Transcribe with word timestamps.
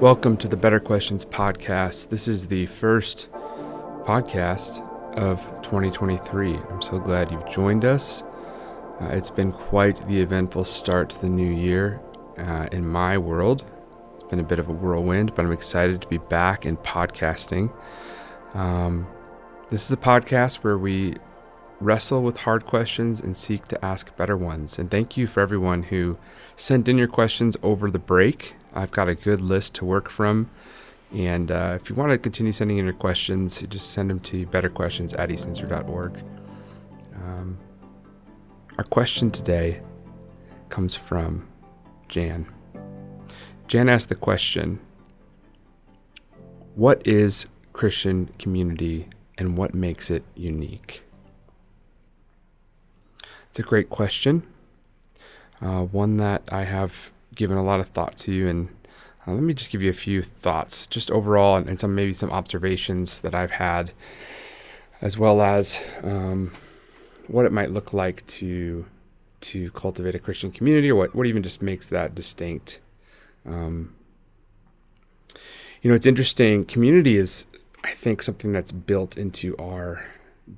Welcome 0.00 0.36
to 0.36 0.46
the 0.46 0.56
Better 0.56 0.78
Questions 0.78 1.24
podcast. 1.24 2.10
This 2.10 2.28
is 2.28 2.46
the 2.46 2.66
first 2.66 3.28
podcast 4.04 4.80
of 5.16 5.44
2023. 5.62 6.54
I'm 6.54 6.80
so 6.80 7.00
glad 7.00 7.32
you've 7.32 7.50
joined 7.50 7.84
us. 7.84 8.22
Uh, 9.00 9.08
it's 9.10 9.30
been 9.30 9.50
quite 9.50 10.06
the 10.06 10.20
eventful 10.20 10.66
start 10.66 11.10
to 11.10 11.20
the 11.22 11.28
new 11.28 11.52
year 11.52 12.00
uh, 12.36 12.68
in 12.70 12.86
my 12.86 13.18
world. 13.18 13.64
It's 14.14 14.22
been 14.22 14.38
a 14.38 14.44
bit 14.44 14.60
of 14.60 14.68
a 14.68 14.72
whirlwind, 14.72 15.34
but 15.34 15.44
I'm 15.44 15.50
excited 15.50 16.00
to 16.02 16.06
be 16.06 16.18
back 16.18 16.64
in 16.64 16.76
podcasting. 16.76 17.72
Um, 18.54 19.04
this 19.68 19.84
is 19.84 19.90
a 19.90 19.96
podcast 19.96 20.58
where 20.58 20.78
we 20.78 21.16
wrestle 21.80 22.22
with 22.22 22.38
hard 22.38 22.66
questions 22.66 23.20
and 23.20 23.36
seek 23.36 23.66
to 23.68 23.84
ask 23.84 24.16
better 24.16 24.36
ones. 24.36 24.78
And 24.78 24.90
thank 24.90 25.16
you 25.16 25.26
for 25.26 25.40
everyone 25.40 25.84
who 25.84 26.18
sent 26.56 26.88
in 26.88 26.98
your 26.98 27.08
questions 27.08 27.56
over 27.62 27.90
the 27.90 27.98
break. 27.98 28.54
I've 28.78 28.92
got 28.92 29.08
a 29.08 29.14
good 29.14 29.40
list 29.40 29.74
to 29.76 29.84
work 29.84 30.08
from. 30.08 30.48
And 31.12 31.50
uh, 31.50 31.76
if 31.80 31.88
you 31.90 31.96
want 31.96 32.12
to 32.12 32.18
continue 32.18 32.52
sending 32.52 32.78
in 32.78 32.84
your 32.84 32.94
questions, 32.94 33.60
just 33.62 33.90
send 33.90 34.10
them 34.10 34.20
to 34.20 34.46
betterquestions 34.46 35.18
at 35.18 35.30
eastminster.org. 35.30 36.22
Um, 37.16 37.58
our 38.76 38.84
question 38.84 39.30
today 39.30 39.80
comes 40.68 40.94
from 40.94 41.48
Jan. 42.08 42.46
Jan 43.66 43.88
asked 43.88 44.10
the 44.10 44.14
question 44.14 44.78
What 46.74 47.04
is 47.06 47.48
Christian 47.72 48.30
community 48.38 49.08
and 49.38 49.56
what 49.56 49.74
makes 49.74 50.10
it 50.10 50.22
unique? 50.36 51.02
It's 53.50 53.58
a 53.58 53.62
great 53.62 53.90
question, 53.90 54.46
uh, 55.60 55.82
one 55.82 56.18
that 56.18 56.42
I 56.52 56.64
have 56.64 57.12
given 57.38 57.56
a 57.56 57.64
lot 57.64 57.80
of 57.80 57.88
thought 57.88 58.18
to. 58.18 58.32
You. 58.32 58.48
And 58.48 58.68
uh, 59.26 59.32
let 59.32 59.42
me 59.42 59.54
just 59.54 59.70
give 59.70 59.80
you 59.80 59.88
a 59.88 59.94
few 59.94 60.20
thoughts, 60.20 60.86
just 60.86 61.10
overall, 61.10 61.56
and, 61.56 61.66
and, 61.66 61.80
some 61.80 61.94
maybe 61.94 62.12
some 62.12 62.30
observations 62.30 63.22
that 63.22 63.34
I've 63.34 63.52
had, 63.52 63.92
as 65.00 65.16
well 65.16 65.40
as 65.40 65.82
um, 66.02 66.52
what 67.28 67.46
it 67.46 67.52
might 67.52 67.70
look 67.70 67.94
like 67.94 68.26
to 68.26 68.84
to 69.40 69.70
cultivate 69.70 70.16
a 70.16 70.18
Christian 70.18 70.50
community, 70.50 70.90
or 70.90 70.96
what 70.96 71.14
what 71.14 71.26
even 71.26 71.42
just 71.42 71.62
makes 71.62 71.88
that 71.88 72.14
distinct. 72.14 72.80
Um, 73.46 73.94
you 75.80 75.90
know, 75.90 75.94
it's 75.94 76.06
interesting. 76.06 76.64
Community 76.64 77.16
is, 77.16 77.46
I 77.84 77.92
think, 77.92 78.20
something 78.20 78.52
that's 78.52 78.72
built 78.72 79.16
into 79.16 79.56
our 79.58 80.04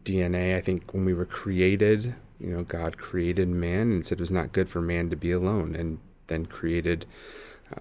DNA. 0.04 0.56
I 0.56 0.62
think 0.62 0.94
when 0.94 1.04
we 1.04 1.12
were 1.12 1.26
created, 1.26 2.14
you 2.38 2.48
know, 2.48 2.62
God 2.62 2.96
created 2.96 3.48
man 3.48 3.92
and 3.92 4.06
said 4.06 4.18
it 4.18 4.22
was 4.22 4.30
not 4.30 4.52
good 4.52 4.70
for 4.70 4.80
man 4.80 5.10
to 5.10 5.16
be 5.16 5.30
alone, 5.30 5.76
and 5.76 5.98
then 6.30 6.46
created 6.46 7.04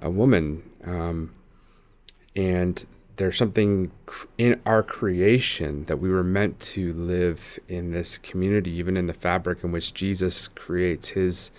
a 0.01 0.09
woman. 0.09 0.69
Um, 0.83 1.33
and 2.35 2.85
there's 3.15 3.37
something 3.37 3.91
in 4.37 4.61
our 4.65 4.83
creation 4.83 5.85
that 5.85 5.97
we 5.97 6.09
were 6.09 6.23
meant 6.23 6.59
to 6.59 6.93
live 6.93 7.59
in 7.67 7.91
this 7.91 8.17
community, 8.17 8.71
even 8.71 8.95
in 8.95 9.07
the 9.07 9.13
fabric 9.13 9.63
in 9.63 9.71
which 9.71 9.93
Jesus 9.93 10.47
creates 10.47 11.09
his 11.09 11.51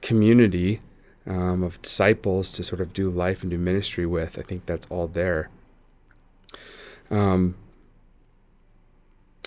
community 0.00 0.80
um, 1.26 1.62
of 1.62 1.80
disciples 1.82 2.50
to 2.50 2.62
sort 2.62 2.80
of 2.80 2.92
do 2.92 3.10
life 3.10 3.42
and 3.42 3.50
do 3.50 3.58
ministry 3.58 4.06
with. 4.06 4.38
I 4.38 4.42
think 4.42 4.66
that's 4.66 4.86
all 4.90 5.08
there. 5.08 5.50
Um, 7.10 7.56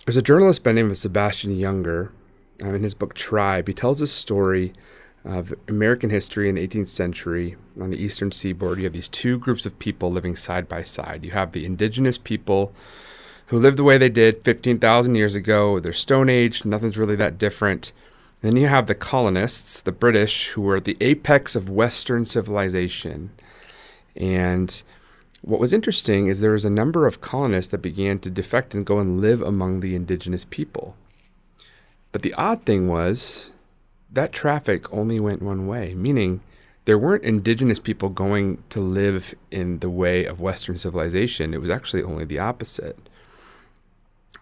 there's 0.05 0.17
a 0.17 0.21
journalist 0.21 0.63
by 0.63 0.71
the 0.71 0.75
name 0.75 0.91
of 0.91 0.97
Sebastian 0.97 1.55
Junger. 1.57 2.11
Um, 2.61 2.75
in 2.75 2.83
his 2.83 2.93
book 2.93 3.13
Tribe, 3.13 3.67
he 3.67 3.73
tells 3.73 4.01
a 4.01 4.07
story 4.07 4.73
of 5.23 5.53
American 5.67 6.09
history 6.09 6.49
in 6.49 6.55
the 6.55 6.67
18th 6.67 6.87
century 6.89 7.55
on 7.79 7.91
the 7.91 8.01
eastern 8.01 8.31
seaboard, 8.31 8.79
you 8.79 8.85
have 8.85 8.93
these 8.93 9.09
two 9.09 9.37
groups 9.37 9.65
of 9.65 9.77
people 9.77 10.11
living 10.11 10.35
side 10.35 10.67
by 10.67 10.83
side. 10.83 11.23
You 11.23 11.31
have 11.31 11.51
the 11.51 11.65
indigenous 11.65 12.17
people 12.17 12.73
who 13.47 13.59
lived 13.59 13.77
the 13.77 13.83
way 13.83 13.97
they 13.97 14.09
did 14.09 14.43
15,000 14.43 15.15
years 15.15 15.35
ago. 15.35 15.79
They're 15.79 15.93
Stone 15.93 16.29
Age, 16.29 16.65
nothing's 16.65 16.97
really 16.97 17.15
that 17.17 17.37
different. 17.37 17.91
And 18.41 18.51
then 18.51 18.61
you 18.61 18.67
have 18.67 18.87
the 18.87 18.95
colonists, 18.95 19.81
the 19.81 19.91
British, 19.91 20.49
who 20.49 20.61
were 20.61 20.77
at 20.77 20.85
the 20.85 20.97
apex 20.99 21.55
of 21.55 21.69
Western 21.69 22.25
civilization. 22.25 23.29
And 24.15 24.81
what 25.41 25.59
was 25.59 25.73
interesting 25.73 26.27
is 26.27 26.41
there 26.41 26.51
was 26.51 26.65
a 26.65 26.69
number 26.69 27.05
of 27.05 27.21
colonists 27.21 27.71
that 27.71 27.79
began 27.79 28.17
to 28.19 28.29
defect 28.31 28.73
and 28.73 28.85
go 28.85 28.99
and 28.99 29.21
live 29.21 29.41
among 29.41 29.79
the 29.81 29.95
indigenous 29.95 30.45
people. 30.45 30.95
But 32.11 32.23
the 32.23 32.33
odd 32.33 32.63
thing 32.63 32.87
was 32.87 33.50
that 34.11 34.31
traffic 34.31 34.91
only 34.93 35.19
went 35.19 35.41
one 35.41 35.67
way, 35.67 35.93
meaning 35.93 36.41
there 36.85 36.97
weren't 36.97 37.23
indigenous 37.23 37.79
people 37.79 38.09
going 38.09 38.63
to 38.69 38.79
live 38.79 39.35
in 39.51 39.79
the 39.79 39.89
way 39.89 40.25
of 40.25 40.41
Western 40.41 40.77
civilization. 40.77 41.53
It 41.53 41.61
was 41.61 41.69
actually 41.69 42.03
only 42.03 42.25
the 42.25 42.39
opposite. 42.39 42.97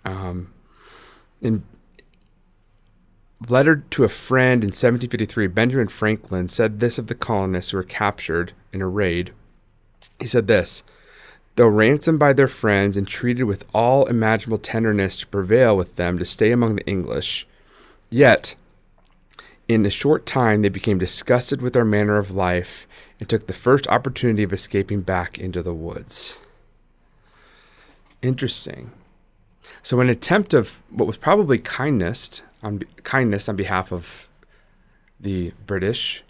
Um, 0.06 0.54
in 1.42 1.64
letter 3.48 3.78
to 3.92 4.04
a 4.04 4.10
friend 4.10 4.64
in 4.64 4.70
1753, 4.70 5.48
Benjamin 5.48 5.88
Franklin 5.88 6.48
said 6.48 6.80
this 6.80 6.98
of 6.98 7.08
the 7.08 7.16
colonists 7.16 7.72
who 7.72 7.78
were 7.78 7.84
captured 7.84 8.54
in 8.74 8.82
a 8.82 8.88
raid. 8.88 9.34
He 10.20 10.28
said 10.28 10.48
this 10.48 10.84
Though 11.56 11.68
ransomed 11.68 12.20
by 12.20 12.34
their 12.34 12.48
friends 12.48 12.96
and 12.96 13.08
treated 13.08 13.44
with 13.44 13.66
all 13.74 14.06
imaginable 14.06 14.60
tenderness 14.60 15.18
to 15.18 15.28
prevail 15.28 15.76
with 15.76 15.98
them 15.98 16.18
to 16.18 16.26
stay 16.26 16.52
among 16.52 16.78
the 16.78 16.86
English, 16.86 17.46
yet 18.10 18.56
in 19.70 19.86
a 19.86 19.90
short 19.92 20.26
time, 20.26 20.64
they 20.64 20.70
became 20.70 20.98
disgusted 20.98 21.62
with 21.62 21.78
our 21.78 21.86
manner 21.86 22.18
of 22.18 22.32
life 22.32 22.88
and 23.20 23.30
took 23.30 23.46
the 23.46 23.54
first 23.54 23.88
opportunity 23.88 24.42
of 24.42 24.52
escaping 24.52 25.02
back 25.02 25.38
into 25.38 25.62
the 25.62 25.76
woods. 25.76 26.40
Interesting. 28.24 28.92
So, 29.84 30.00
an 30.02 30.10
attempt 30.10 30.56
of 30.56 30.82
what 30.90 31.06
was 31.06 31.18
probably 31.18 31.60
kindness 31.60 32.42
on 32.64 32.82
kindness 33.04 33.48
on 33.48 33.56
behalf 33.56 33.94
of 33.94 34.28
the 35.20 35.54
British 35.68 36.24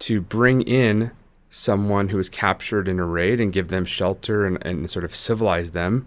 to 0.00 0.20
bring 0.20 0.60
in 0.60 1.10
someone 1.48 2.10
who 2.10 2.18
was 2.18 2.28
captured 2.28 2.86
in 2.86 3.00
a 3.00 3.04
raid 3.06 3.40
and 3.40 3.54
give 3.54 3.68
them 3.68 3.86
shelter 3.86 4.44
and, 4.44 4.64
and 4.64 4.90
sort 4.90 5.04
of 5.04 5.16
civilize 5.16 5.70
them, 5.70 6.06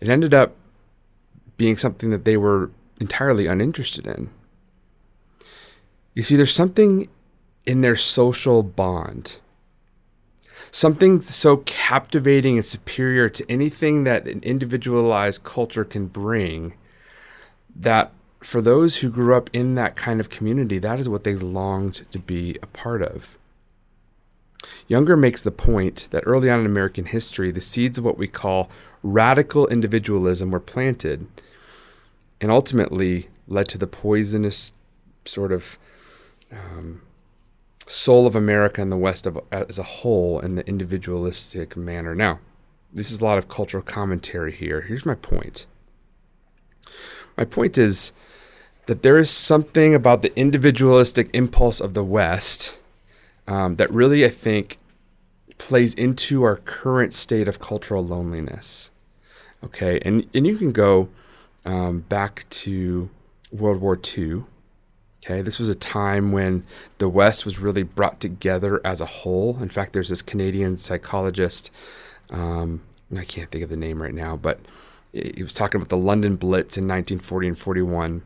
it 0.00 0.08
ended 0.08 0.32
up 0.32 0.54
being 1.56 1.76
something 1.76 2.10
that 2.10 2.24
they 2.24 2.36
were 2.36 2.70
entirely 3.00 3.48
uninterested 3.48 4.06
in. 4.06 4.30
You 6.16 6.22
see, 6.22 6.34
there's 6.34 6.54
something 6.54 7.08
in 7.66 7.82
their 7.82 7.94
social 7.94 8.62
bond, 8.62 9.38
something 10.70 11.20
so 11.20 11.58
captivating 11.58 12.56
and 12.56 12.64
superior 12.64 13.28
to 13.28 13.44
anything 13.50 14.04
that 14.04 14.26
an 14.26 14.40
individualized 14.40 15.44
culture 15.44 15.84
can 15.84 16.06
bring 16.06 16.72
that 17.76 18.12
for 18.40 18.62
those 18.62 18.98
who 18.98 19.10
grew 19.10 19.36
up 19.36 19.50
in 19.52 19.74
that 19.74 19.94
kind 19.94 20.18
of 20.18 20.30
community, 20.30 20.78
that 20.78 20.98
is 20.98 21.06
what 21.06 21.24
they 21.24 21.34
longed 21.34 22.06
to 22.10 22.18
be 22.18 22.56
a 22.62 22.66
part 22.66 23.02
of. 23.02 23.36
Younger 24.88 25.18
makes 25.18 25.42
the 25.42 25.50
point 25.50 26.08
that 26.12 26.22
early 26.24 26.48
on 26.48 26.60
in 26.60 26.66
American 26.66 27.04
history, 27.04 27.50
the 27.50 27.60
seeds 27.60 27.98
of 27.98 28.04
what 28.04 28.16
we 28.16 28.26
call 28.26 28.70
radical 29.02 29.66
individualism 29.66 30.50
were 30.50 30.60
planted 30.60 31.26
and 32.40 32.50
ultimately 32.50 33.28
led 33.46 33.68
to 33.68 33.76
the 33.76 33.86
poisonous 33.86 34.72
sort 35.26 35.52
of 35.52 35.78
um, 36.52 37.02
soul 37.86 38.26
of 38.26 38.36
America 38.36 38.82
and 38.82 38.90
the 38.90 38.96
West 38.96 39.26
of, 39.26 39.38
as 39.50 39.78
a 39.78 39.82
whole 39.82 40.40
in 40.40 40.56
the 40.56 40.66
individualistic 40.66 41.76
manner. 41.76 42.14
Now, 42.14 42.40
this 42.92 43.10
is 43.10 43.20
a 43.20 43.24
lot 43.24 43.38
of 43.38 43.48
cultural 43.48 43.82
commentary 43.82 44.52
here. 44.52 44.82
Here's 44.82 45.06
my 45.06 45.14
point. 45.14 45.66
My 47.36 47.44
point 47.44 47.76
is 47.76 48.12
that 48.86 49.02
there 49.02 49.18
is 49.18 49.30
something 49.30 49.94
about 49.94 50.22
the 50.22 50.36
individualistic 50.38 51.28
impulse 51.32 51.80
of 51.80 51.94
the 51.94 52.04
West 52.04 52.78
um, 53.46 53.76
that 53.76 53.90
really, 53.90 54.24
I 54.24 54.28
think, 54.28 54.78
plays 55.58 55.94
into 55.94 56.42
our 56.42 56.56
current 56.56 57.12
state 57.12 57.48
of 57.48 57.58
cultural 57.58 58.04
loneliness. 58.04 58.90
Okay, 59.64 59.98
and, 60.02 60.28
and 60.34 60.46
you 60.46 60.56
can 60.56 60.72
go 60.72 61.08
um, 61.64 62.00
back 62.00 62.46
to 62.50 63.10
World 63.50 63.80
War 63.80 63.98
II 64.16 64.44
Okay, 65.26 65.42
this 65.42 65.58
was 65.58 65.68
a 65.68 65.74
time 65.74 66.30
when 66.30 66.62
the 66.98 67.08
West 67.08 67.44
was 67.44 67.58
really 67.58 67.82
brought 67.82 68.20
together 68.20 68.80
as 68.84 69.00
a 69.00 69.06
whole. 69.06 69.60
In 69.60 69.68
fact, 69.68 69.92
there's 69.92 70.08
this 70.08 70.22
Canadian 70.22 70.76
psychologist, 70.76 71.72
um, 72.30 72.80
I 73.16 73.24
can't 73.24 73.50
think 73.50 73.64
of 73.64 73.70
the 73.70 73.76
name 73.76 74.00
right 74.00 74.14
now, 74.14 74.36
but 74.36 74.60
he 75.12 75.42
was 75.42 75.52
talking 75.52 75.80
about 75.80 75.88
the 75.88 75.96
London 75.96 76.36
Blitz 76.36 76.76
in 76.76 76.84
1940 76.84 77.48
and 77.48 77.58
41, 77.58 78.22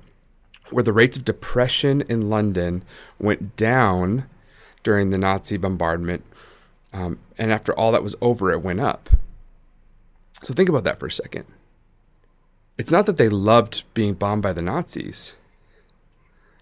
where 0.72 0.84
the 0.84 0.92
rates 0.92 1.16
of 1.16 1.24
depression 1.24 2.02
in 2.02 2.28
London 2.28 2.82
went 3.18 3.56
down 3.56 4.26
during 4.82 5.08
the 5.08 5.16
Nazi 5.16 5.56
bombardment. 5.56 6.22
Um, 6.92 7.18
and 7.38 7.50
after 7.50 7.72
all 7.78 7.92
that 7.92 8.02
was 8.02 8.14
over, 8.20 8.52
it 8.52 8.62
went 8.62 8.80
up. 8.80 9.08
So 10.42 10.52
think 10.52 10.68
about 10.68 10.84
that 10.84 11.00
for 11.00 11.06
a 11.06 11.12
second. 11.12 11.46
It's 12.76 12.92
not 12.92 13.06
that 13.06 13.16
they 13.16 13.30
loved 13.30 13.84
being 13.94 14.12
bombed 14.12 14.42
by 14.42 14.52
the 14.52 14.60
Nazis 14.60 15.36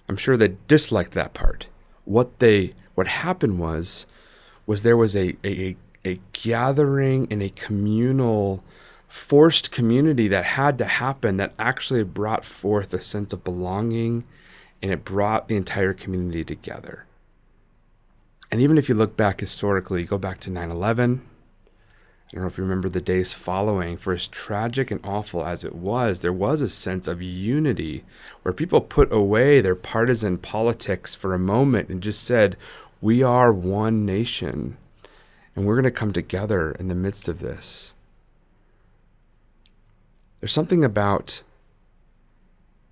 I'm 0.09 0.17
sure 0.17 0.37
they 0.37 0.57
disliked 0.67 1.13
that 1.13 1.35
part. 1.35 1.67
What 2.05 2.39
they 2.39 2.75
what 2.95 3.07
happened 3.07 3.59
was 3.59 4.07
was 4.67 4.83
there 4.83 4.97
was 4.97 5.15
a 5.15 5.37
a, 5.45 5.77
a 6.05 6.19
gathering 6.33 7.27
in 7.31 7.43
a 7.43 7.51
communal, 7.51 8.65
forced 9.07 9.71
community 9.71 10.29
that 10.29 10.45
had 10.45 10.79
to 10.79 10.85
happen 10.85 11.37
that 11.37 11.55
actually 11.59 12.05
brought 12.05 12.45
forth 12.45 12.95
a 12.95 13.01
sense 13.01 13.33
of 13.33 13.45
belonging 13.45 14.25
and 14.83 14.91
it 14.93 15.05
brought 15.05 15.49
the 15.49 15.57
entire 15.57 15.93
community 15.93 16.45
together. 16.45 17.05
And 18.51 18.61
even 18.61 18.79
if 18.79 18.89
you 18.89 18.95
look 18.95 19.17
back 19.17 19.41
historically, 19.41 20.05
go 20.05 20.17
back 20.17 20.41
to 20.41 20.51
9 20.51 20.71
11, 20.71 21.28
I 22.29 22.35
don't 22.35 22.43
know 22.43 22.47
if 22.49 22.59
you 22.59 22.65
remember 22.65 22.91
the 22.91 23.01
days 23.01 23.33
following, 23.33 23.97
for 23.97 24.13
as 24.13 24.29
tragic 24.29 24.91
and 24.91 25.01
awful 25.03 25.45
as 25.45 25.65
it 25.65 25.75
was, 25.75 26.21
there 26.21 26.33
was 26.33 26.61
a 26.61 26.69
sense 26.69 27.09
of 27.09 27.23
unity 27.23 28.05
where 28.43 28.53
people 28.53 28.83
put 28.83 29.11
away 29.11 29.61
their 29.61 29.75
partisan 29.75 30.37
politics 30.37 31.15
for 31.15 31.33
a 31.33 31.39
moment 31.39 31.89
and 31.89 32.03
just 32.03 32.23
said, 32.23 32.57
We 33.01 33.23
are 33.23 33.51
one 33.51 34.05
nation 34.05 34.77
and 35.59 35.67
we're 35.67 35.75
going 35.75 35.83
to 35.83 35.91
come 35.91 36.13
together 36.13 36.71
in 36.73 36.87
the 36.87 36.95
midst 36.95 37.29
of 37.29 37.41
this. 37.41 37.97
There's 40.39 40.53
something 40.53 40.85
about 40.85 41.43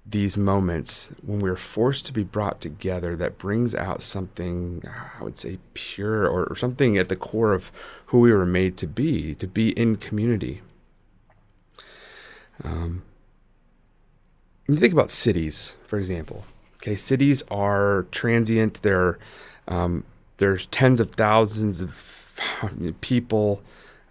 these 0.09 0.37
moments 0.37 1.13
when 1.25 1.41
we're 1.41 1.57
forced 1.57 2.07
to 2.07 2.13
be 2.13 2.23
brought 2.23 2.61
together 2.61 3.17
that 3.17 3.39
brings 3.39 3.75
out 3.75 4.01
something 4.01 4.83
i 5.19 5.23
would 5.23 5.37
say 5.37 5.59
pure 5.75 6.23
or, 6.29 6.45
or, 6.45 6.55
something 6.55 6.97
at 6.97 7.09
the 7.09 7.17
core 7.17 7.53
of 7.53 7.73
who 8.07 8.21
we 8.21 8.33
were 8.33 8.47
made 8.47 8.77
to 8.77 8.87
be 8.87 9.35
to 9.35 9.47
be 9.47 9.71
in 9.71 9.97
community. 9.97 10.63
Um, 12.63 13.03
you 14.69 14.77
think 14.77 14.93
about 14.93 15.11
cities 15.11 15.77
for 15.87 15.99
example. 15.99 16.45
Okay 16.77 16.97
cities 16.97 17.43
are 17.51 18.07
transient. 18.13 18.83
They're 18.83 19.19
um, 19.67 20.05
there's 20.37 20.67
tens 20.67 21.01
of 21.01 21.11
thousands 21.13 21.83
of 21.83 22.41
people 23.01 23.63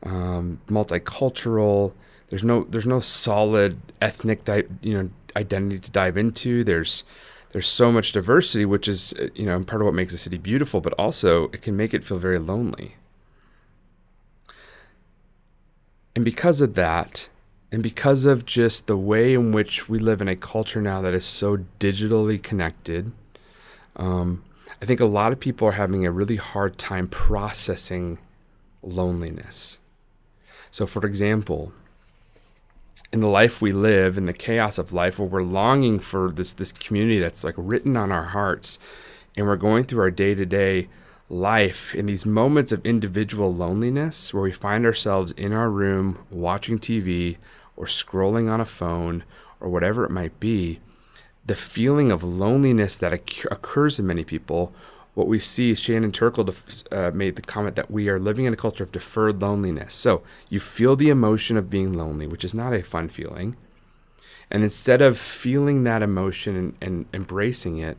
um, 0.03 0.59
multicultural. 0.67 1.93
There's 2.29 2.43
no 2.43 2.65
there's 2.65 2.87
no 2.87 2.99
solid 2.99 3.79
ethnic 4.01 4.43
type, 4.43 4.69
you 4.81 4.93
know 4.93 5.09
identity 5.35 5.79
to 5.79 5.91
dive 5.91 6.17
into. 6.17 6.63
There's 6.63 7.03
there's 7.51 7.67
so 7.67 7.91
much 7.91 8.11
diversity, 8.11 8.65
which 8.65 8.87
is 8.87 9.13
you 9.33 9.45
know 9.45 9.63
part 9.63 9.81
of 9.81 9.85
what 9.85 9.93
makes 9.93 10.13
a 10.13 10.17
city 10.17 10.37
beautiful, 10.37 10.81
but 10.81 10.93
also 10.93 11.45
it 11.45 11.61
can 11.61 11.77
make 11.77 11.93
it 11.93 12.03
feel 12.03 12.17
very 12.17 12.39
lonely. 12.39 12.95
And 16.15 16.23
because 16.23 16.61
of 16.61 16.75
that, 16.75 17.29
and 17.71 17.83
because 17.83 18.25
of 18.25 18.45
just 18.45 18.87
the 18.87 18.97
way 18.97 19.33
in 19.33 19.51
which 19.51 19.89
we 19.89 19.99
live 19.99 20.21
in 20.21 20.27
a 20.27 20.35
culture 20.35 20.81
now 20.81 21.01
that 21.01 21.13
is 21.13 21.25
so 21.25 21.57
digitally 21.79 22.41
connected, 22.41 23.11
um, 23.97 24.43
I 24.81 24.85
think 24.85 24.99
a 24.99 25.05
lot 25.05 25.31
of 25.31 25.39
people 25.39 25.67
are 25.67 25.73
having 25.73 26.05
a 26.05 26.11
really 26.11 26.37
hard 26.37 26.77
time 26.77 27.07
processing 27.07 28.17
loneliness. 28.81 29.79
So, 30.71 30.85
for 30.85 31.05
example, 31.05 31.73
in 33.11 33.19
the 33.19 33.27
life 33.27 33.61
we 33.61 33.71
live, 33.71 34.17
in 34.17 34.25
the 34.25 34.33
chaos 34.33 34.77
of 34.77 34.93
life, 34.93 35.19
where 35.19 35.27
we're 35.27 35.43
longing 35.43 35.99
for 35.99 36.31
this 36.31 36.53
this 36.53 36.71
community 36.71 37.19
that's 37.19 37.43
like 37.43 37.55
written 37.57 37.95
on 37.95 38.11
our 38.11 38.25
hearts, 38.25 38.79
and 39.35 39.45
we're 39.45 39.55
going 39.55 39.83
through 39.83 40.01
our 40.01 40.11
day 40.11 40.35
to 40.35 40.45
day 40.45 40.89
life 41.29 41.95
in 41.95 42.05
these 42.05 42.25
moments 42.25 42.71
of 42.71 42.85
individual 42.85 43.53
loneliness, 43.53 44.33
where 44.33 44.43
we 44.43 44.51
find 44.51 44.85
ourselves 44.85 45.31
in 45.33 45.53
our 45.53 45.69
room 45.69 46.19
watching 46.29 46.77
TV 46.77 47.37
or 47.75 47.85
scrolling 47.85 48.49
on 48.49 48.61
a 48.61 48.65
phone 48.65 49.23
or 49.59 49.69
whatever 49.69 50.05
it 50.05 50.11
might 50.11 50.39
be, 50.39 50.79
the 51.45 51.55
feeling 51.55 52.11
of 52.11 52.23
loneliness 52.23 52.97
that 52.97 53.13
occurs 53.13 53.99
in 53.99 54.07
many 54.07 54.23
people 54.23 54.73
what 55.15 55.27
we 55.27 55.39
see, 55.39 55.73
Shannon 55.73 56.11
Turkle 56.11 56.53
uh, 56.91 57.11
made 57.13 57.37
the 57.37 57.41
comment 57.41 57.77
that 57.77 57.89
we 57.89 58.09
are 58.09 58.19
living 58.19 58.45
in 58.45 58.53
a 58.53 58.57
culture 58.57 58.83
of 58.83 58.91
deferred 58.91 59.41
loneliness. 59.41 59.95
So 59.95 60.21
you 60.49 60.59
feel 60.59 60.97
the 60.97 61.09
emotion 61.09 61.55
of 61.55 61.69
being 61.69 61.93
lonely, 61.93 62.27
which 62.27 62.43
is 62.43 62.53
not 62.53 62.73
a 62.73 62.83
fun 62.83 63.07
feeling. 63.07 63.55
And 64.51 64.61
instead 64.61 65.01
of 65.01 65.17
feeling 65.17 65.85
that 65.85 66.03
emotion 66.03 66.55
and, 66.57 66.77
and 66.81 67.05
embracing 67.13 67.77
it, 67.77 67.97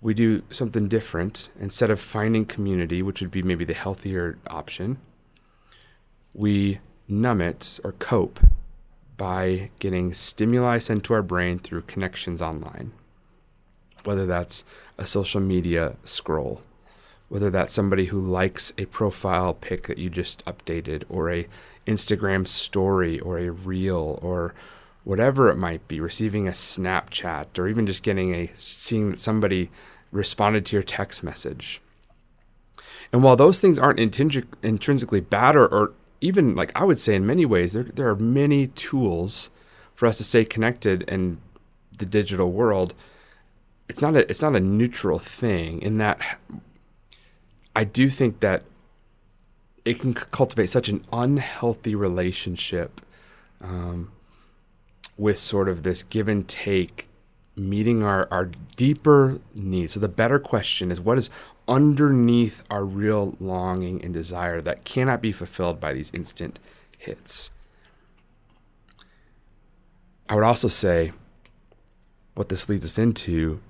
we 0.00 0.12
do 0.12 0.42
something 0.50 0.88
different. 0.88 1.50
Instead 1.58 1.90
of 1.90 2.00
finding 2.00 2.44
community, 2.44 3.00
which 3.00 3.20
would 3.20 3.30
be 3.30 3.42
maybe 3.42 3.64
the 3.64 3.72
healthier 3.72 4.38
option, 4.48 4.98
we 6.34 6.80
numb 7.08 7.40
it 7.40 7.78
or 7.84 7.92
cope 7.92 8.40
by 9.16 9.70
getting 9.78 10.12
stimuli 10.12 10.78
sent 10.78 11.04
to 11.04 11.14
our 11.14 11.22
brain 11.22 11.60
through 11.60 11.82
connections 11.82 12.42
online 12.42 12.92
whether 14.06 14.26
that's 14.26 14.64
a 14.98 15.06
social 15.06 15.40
media 15.40 15.96
scroll, 16.04 16.62
whether 17.28 17.50
that's 17.50 17.74
somebody 17.74 18.06
who 18.06 18.20
likes 18.20 18.72
a 18.78 18.86
profile 18.86 19.54
pic 19.54 19.86
that 19.88 19.98
you 19.98 20.08
just 20.08 20.44
updated, 20.44 21.04
or 21.08 21.30
a 21.30 21.46
Instagram 21.86 22.46
story, 22.46 23.18
or 23.20 23.38
a 23.38 23.50
reel, 23.50 24.18
or 24.22 24.54
whatever 25.04 25.50
it 25.50 25.56
might 25.56 25.86
be, 25.88 26.00
receiving 26.00 26.48
a 26.48 26.52
Snapchat, 26.52 27.58
or 27.58 27.68
even 27.68 27.86
just 27.86 28.02
getting 28.02 28.34
a 28.34 28.50
seeing 28.54 29.10
that 29.10 29.20
somebody 29.20 29.70
responded 30.12 30.64
to 30.66 30.76
your 30.76 30.82
text 30.82 31.22
message. 31.22 31.80
And 33.12 33.22
while 33.22 33.36
those 33.36 33.60
things 33.60 33.78
aren't 33.78 34.00
intrinsic, 34.00 34.46
intrinsically 34.62 35.20
bad, 35.20 35.56
or, 35.56 35.66
or 35.66 35.92
even 36.20 36.54
like 36.54 36.72
I 36.74 36.84
would 36.84 36.98
say 36.98 37.14
in 37.14 37.26
many 37.26 37.44
ways, 37.44 37.72
there, 37.72 37.84
there 37.84 38.08
are 38.08 38.16
many 38.16 38.68
tools 38.68 39.50
for 39.94 40.06
us 40.06 40.18
to 40.18 40.24
stay 40.24 40.44
connected 40.44 41.02
in 41.02 41.38
the 41.98 42.06
digital 42.06 42.50
world 42.50 42.94
it's 43.88 44.02
not 44.02 44.16
a 44.16 44.28
it's 44.30 44.42
not 44.42 44.56
a 44.56 44.60
neutral 44.60 45.18
thing 45.18 45.80
in 45.82 45.98
that 45.98 46.20
I 47.74 47.84
do 47.84 48.08
think 48.08 48.40
that 48.40 48.62
it 49.84 50.00
can 50.00 50.14
cultivate 50.14 50.70
such 50.70 50.88
an 50.88 51.04
unhealthy 51.12 51.94
relationship 51.94 53.00
um, 53.60 54.10
with 55.16 55.38
sort 55.38 55.68
of 55.68 55.82
this 55.82 56.02
give 56.02 56.26
and 56.26 56.46
take 56.48 57.08
meeting 57.54 58.02
our, 58.02 58.28
our 58.30 58.50
deeper 58.76 59.38
needs. 59.54 59.94
So 59.94 60.00
the 60.00 60.08
better 60.08 60.38
question 60.38 60.90
is 60.90 61.00
what 61.00 61.18
is 61.18 61.30
underneath 61.68 62.62
our 62.70 62.84
real 62.84 63.36
longing 63.40 64.02
and 64.04 64.12
desire 64.12 64.60
that 64.60 64.84
cannot 64.84 65.20
be 65.20 65.32
fulfilled 65.32 65.80
by 65.80 65.92
these 65.92 66.10
instant 66.14 66.58
hits. 66.98 67.50
I 70.28 70.34
would 70.34 70.44
also 70.44 70.68
say 70.68 71.12
what 72.34 72.48
this 72.48 72.68
leads 72.68 72.84
us 72.84 72.98
into 72.98 73.60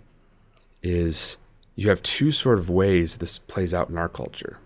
is 0.91 1.37
you 1.75 1.89
have 1.89 2.03
two 2.03 2.31
sort 2.31 2.59
of 2.59 2.71
ways 2.71 3.19
this 3.19 3.39
plays 3.39 3.75
out 3.75 3.89
in 3.91 3.99
our 3.99 4.09
culture. 4.09 4.59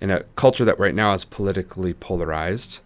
In 0.00 0.10
a 0.10 0.24
culture 0.36 0.64
that 0.64 0.78
right 0.78 0.94
now 0.94 1.12
is 1.14 1.24
politically 1.24 1.94
polarized, 1.94 2.80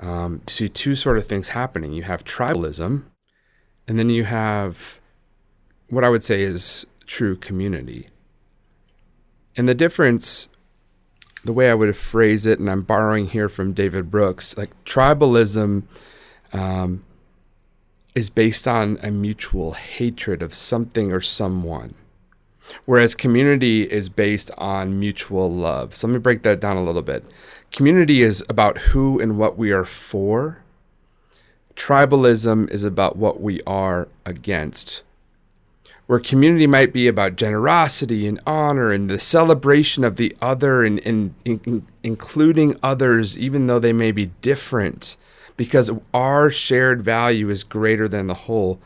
um, 0.00 0.42
you 0.46 0.52
see 0.52 0.68
two 0.68 0.94
sort 0.94 1.18
of 1.18 1.26
things 1.26 1.50
happening. 1.50 1.92
You 1.92 2.02
have 2.02 2.24
tribalism, 2.24 3.04
and 3.86 3.98
then 3.98 4.10
you 4.10 4.24
have 4.24 5.00
what 5.88 6.04
I 6.04 6.08
would 6.08 6.24
say 6.24 6.42
is 6.42 6.86
true 7.06 7.36
community. 7.36 8.08
And 9.56 9.68
the 9.68 9.74
difference, 9.74 10.48
the 11.44 11.52
way 11.52 11.70
I 11.70 11.74
would 11.74 11.94
phrase 11.96 12.46
it, 12.46 12.58
and 12.58 12.70
I'm 12.70 12.82
borrowing 12.82 13.26
here 13.28 13.48
from 13.48 13.74
David 13.74 14.10
Brooks, 14.10 14.56
like 14.56 14.70
tribalism 14.84 15.82
um, 16.52 17.04
is 18.14 18.30
based 18.30 18.68
on 18.68 18.98
a 19.02 19.10
mutual 19.10 19.72
hatred 19.72 20.42
of 20.42 20.54
something 20.54 21.12
or 21.12 21.20
someone. 21.20 21.94
Whereas 22.84 23.14
community 23.14 23.90
is 23.90 24.08
based 24.08 24.50
on 24.56 24.98
mutual 24.98 25.50
love. 25.52 25.96
So 25.96 26.06
let 26.06 26.14
me 26.14 26.18
break 26.18 26.42
that 26.42 26.60
down 26.60 26.76
a 26.76 26.84
little 26.84 27.02
bit. 27.02 27.24
Community 27.72 28.22
is 28.22 28.44
about 28.48 28.78
who 28.78 29.18
and 29.18 29.38
what 29.38 29.56
we 29.56 29.72
are 29.72 29.84
for. 29.84 30.58
Tribalism 31.74 32.70
is 32.70 32.84
about 32.84 33.16
what 33.16 33.40
we 33.40 33.60
are 33.62 34.08
against. 34.24 35.02
Where 36.06 36.20
community 36.20 36.66
might 36.66 36.92
be 36.92 37.08
about 37.08 37.36
generosity 37.36 38.26
and 38.26 38.40
honor 38.46 38.92
and 38.92 39.08
the 39.08 39.18
celebration 39.18 40.04
of 40.04 40.16
the 40.16 40.36
other 40.42 40.84
and, 40.84 40.98
and, 41.06 41.34
and 41.46 41.86
including 42.02 42.78
others, 42.82 43.38
even 43.38 43.66
though 43.66 43.78
they 43.78 43.92
may 43.92 44.12
be 44.12 44.26
different 44.42 45.16
because 45.62 45.92
our 46.12 46.50
shared 46.50 47.02
value 47.02 47.48
is 47.48 47.62
greater 47.62 48.08
than 48.08 48.26
the 48.26 48.34
whole. 48.34 48.80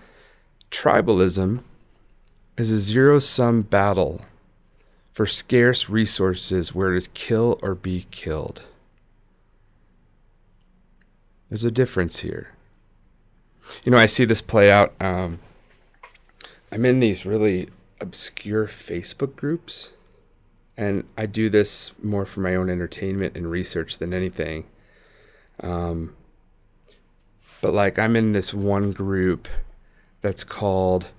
Tribalism 0.71 1.63
is 2.59 2.71
a 2.71 2.79
zero 2.79 3.19
sum 3.19 3.63
battle 3.63 4.21
for 5.11 5.25
scarce 5.25 5.89
resources 5.89 6.75
where 6.75 6.93
it 6.93 6.99
is 6.99 7.09
kill 7.09 7.59
or 7.63 7.75
be 7.75 8.05
killed. 8.11 8.65
There's 11.49 11.65
a 11.65 11.71
difference 11.71 12.19
here. 12.19 12.51
You 13.83 13.91
know, 13.91 13.99
I 13.99 14.05
see 14.05 14.27
this 14.27 14.43
play 14.43 14.71
out. 14.71 14.93
Um, 15.01 15.39
I'm 16.71 16.85
in 16.85 17.01
these 17.01 17.25
really 17.25 17.71
obscure 18.03 18.67
Facebook 18.67 19.35
groups, 19.35 19.95
and 20.77 21.05
I 21.17 21.25
do 21.25 21.49
this 21.49 21.99
more 22.05 22.27
for 22.27 22.41
my 22.41 22.55
own 22.55 22.69
entertainment 22.69 23.35
and 23.35 23.51
research 23.51 23.97
than 23.97 24.13
anything. 24.13 24.67
Um, 25.61 26.15
but 27.67 27.75
like 27.75 27.99
I'm 27.99 28.15
in 28.15 28.31
this 28.31 28.55
one 28.55 28.93
group 28.93 29.49
that's 30.21 30.45
called 30.45 31.11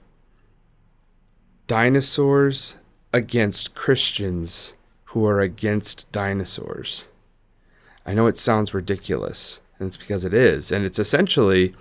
Dinosaurs 1.68 2.78
Against 3.12 3.76
Christians 3.76 4.74
who 5.08 5.26
are 5.26 5.42
against 5.42 6.10
dinosaurs. 6.14 7.10
I 8.06 8.14
know 8.14 8.28
it 8.28 8.38
sounds 8.38 8.74
ridiculous, 8.74 9.60
and 9.78 9.88
it's 9.88 9.98
because 9.98 10.24
it 10.24 10.34
is. 10.34 10.72
And 10.72 10.86
it's 10.86 11.00
essentially 11.00 11.76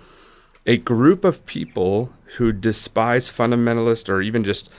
a 0.65 0.75
group 0.75 1.23
of 1.23 1.45
people 1.45 2.11
who 2.35 2.51
despise 2.51 3.29
fundamentalist 3.29 4.09
or 4.09 4.21
even 4.21 4.43
just 4.43 4.69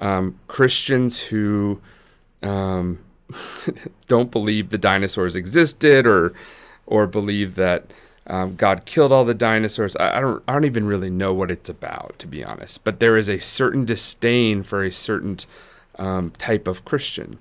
um, 0.00 0.40
Christians 0.48 1.20
who 1.20 1.80
um, 2.42 2.98
don't 4.08 4.32
believe 4.32 4.70
the 4.70 4.78
dinosaurs 4.78 5.36
existed 5.36 6.04
or 6.04 6.34
or 6.84 7.06
believe 7.06 7.54
that 7.54 7.92
um, 8.28 8.56
God 8.56 8.84
killed 8.84 9.12
all 9.12 9.24
the 9.24 9.34
dinosaurs. 9.34 9.94
I, 9.96 10.18
I, 10.18 10.20
don't 10.20 10.42
I 10.48 10.52
don't 10.52 10.64
even 10.64 10.86
really 10.86 11.10
know 11.10 11.32
what 11.32 11.50
it's 11.50 11.68
about 11.68 12.18
to 12.18 12.26
be 12.26 12.44
honest. 12.44 12.84
But 12.84 13.00
there 13.00 13.16
is 13.16 13.28
a 13.28 13.38
certain 13.38 13.84
disdain 13.84 14.62
for 14.62 14.82
a 14.82 14.90
certain 14.90 15.38
um, 15.98 16.30
type 16.30 16.66
of 16.66 16.84
Christian. 16.84 17.38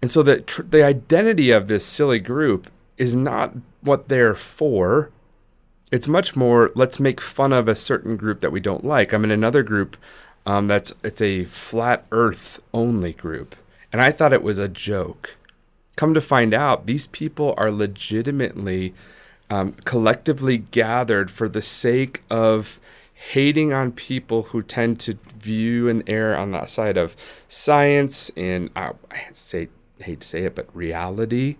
And 0.00 0.10
so 0.10 0.22
the 0.22 0.40
tr- 0.40 0.62
the 0.62 0.82
identity 0.82 1.50
of 1.50 1.68
this 1.68 1.84
silly 1.84 2.18
group 2.18 2.70
is 2.96 3.14
not 3.14 3.54
what 3.80 4.08
they're 4.08 4.34
for. 4.34 5.10
It's 5.90 6.08
much 6.08 6.34
more 6.34 6.72
let's 6.74 6.98
make 6.98 7.20
fun 7.20 7.52
of 7.52 7.68
a 7.68 7.74
certain 7.74 8.16
group 8.16 8.40
that 8.40 8.52
we 8.52 8.60
don't 8.60 8.84
like. 8.84 9.12
I'm 9.12 9.24
in 9.24 9.30
another 9.30 9.62
group 9.62 9.96
um, 10.46 10.66
that's 10.66 10.92
it's 11.02 11.22
a 11.22 11.44
flat 11.44 12.06
Earth 12.10 12.60
only 12.72 13.12
group, 13.12 13.54
and 13.92 14.02
I 14.02 14.12
thought 14.12 14.32
it 14.32 14.42
was 14.42 14.58
a 14.58 14.68
joke. 14.68 15.36
Come 15.96 16.14
to 16.14 16.20
find 16.20 16.52
out, 16.52 16.86
these 16.86 17.06
people 17.06 17.54
are 17.56 17.70
legitimately 17.70 18.94
um, 19.50 19.72
collectively 19.84 20.58
gathered 20.58 21.30
for 21.30 21.48
the 21.48 21.62
sake 21.62 22.22
of 22.30 22.80
hating 23.14 23.72
on 23.72 23.92
people 23.92 24.44
who 24.44 24.62
tend 24.62 25.00
to 25.00 25.18
view 25.38 25.88
and 25.88 26.02
err 26.08 26.36
on 26.36 26.50
that 26.50 26.68
side 26.68 26.96
of 26.96 27.14
science 27.48 28.30
and 28.36 28.70
uh, 28.74 28.92
I 29.10 29.26
say 29.32 29.68
hate 30.00 30.20
to 30.20 30.26
say 30.26 30.44
it, 30.44 30.54
but 30.54 30.74
reality. 30.74 31.56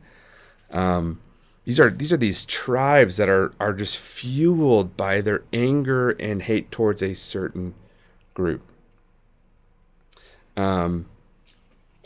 Um, 0.71 1.21
these 1.65 1.81
are 1.81 1.91
these 1.91 2.13
are 2.13 2.17
these 2.17 2.45
tribes 2.45 3.17
that 3.17 3.29
are 3.29 3.55
are 3.59 3.73
just 3.73 3.99
fueled 3.99 4.97
by 4.97 5.21
their 5.21 5.43
anger 5.53 6.11
and 6.11 6.43
hate 6.43 6.71
towards 6.71 7.03
a 7.03 7.15
certain 7.15 7.75
group. 8.35 8.63
Um, 10.57 11.07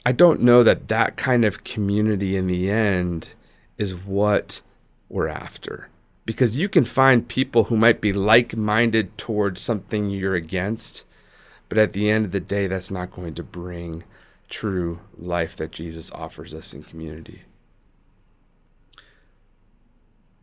I 0.08 0.12
don't 0.12 0.40
know 0.40 0.62
that 0.62 0.88
that 0.88 1.18
kind 1.18 1.44
of 1.44 1.64
community 1.64 2.34
in 2.34 2.46
the 2.46 2.70
end 2.70 3.28
is 3.76 3.94
what 3.94 4.62
we're 5.10 5.28
after. 5.28 5.90
Because 6.24 6.56
you 6.56 6.66
can 6.66 6.86
find 6.86 7.28
people 7.28 7.64
who 7.64 7.76
might 7.76 8.00
be 8.00 8.14
like 8.14 8.56
minded 8.56 9.18
towards 9.18 9.60
something 9.60 10.08
you're 10.08 10.34
against, 10.34 11.04
but 11.68 11.76
at 11.76 11.92
the 11.92 12.08
end 12.08 12.24
of 12.24 12.32
the 12.32 12.40
day, 12.40 12.66
that's 12.66 12.90
not 12.90 13.10
going 13.10 13.34
to 13.34 13.42
bring 13.42 14.02
true 14.48 15.00
life 15.18 15.54
that 15.56 15.72
Jesus 15.72 16.10
offers 16.12 16.54
us 16.54 16.72
in 16.72 16.84
community. 16.84 17.42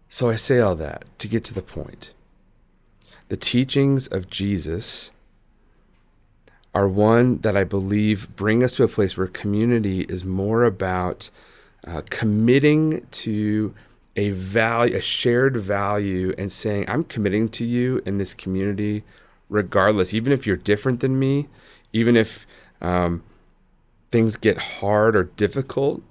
So 0.10 0.30
I 0.30 0.36
say 0.36 0.60
all 0.60 0.76
that 0.76 1.06
to 1.18 1.28
get 1.28 1.44
to 1.46 1.56
the 1.56 1.64
point. 1.64 2.12
The 3.30 3.38
teachings 3.38 4.06
of 4.06 4.30
Jesus 4.30 5.10
are 6.76 6.90
one 6.90 7.38
that 7.40 7.56
I 7.56 7.64
believe 7.64 8.36
bring 8.36 8.62
us 8.62 8.76
to 8.76 8.84
a 8.84 8.88
place 8.90 9.18
where 9.18 9.28
community 9.28 10.02
is 10.02 10.26
more 10.26 10.66
about 10.66 11.30
uh, 11.88 12.02
committing 12.10 13.08
to 13.12 13.74
a 14.18 14.32
value, 14.32 14.98
a 14.98 15.02
shared 15.02 15.56
value, 15.56 16.36
and 16.38 16.52
saying, 16.52 16.86
I'm 16.90 17.06
committing 17.06 17.48
to 17.50 17.66
you 17.66 18.02
in 18.06 18.18
this 18.18 18.34
community 18.34 19.04
regardless, 19.50 20.14
even 20.14 20.34
if 20.34 20.46
you're 20.46 20.58
different 20.58 21.00
than 21.00 21.18
me, 21.18 21.48
even 21.94 22.18
if 22.18 22.46
um, 22.82 23.24
things 24.12 24.36
get 24.36 24.58
hard 24.58 25.16
or 25.16 25.24
difficult. 25.24 26.04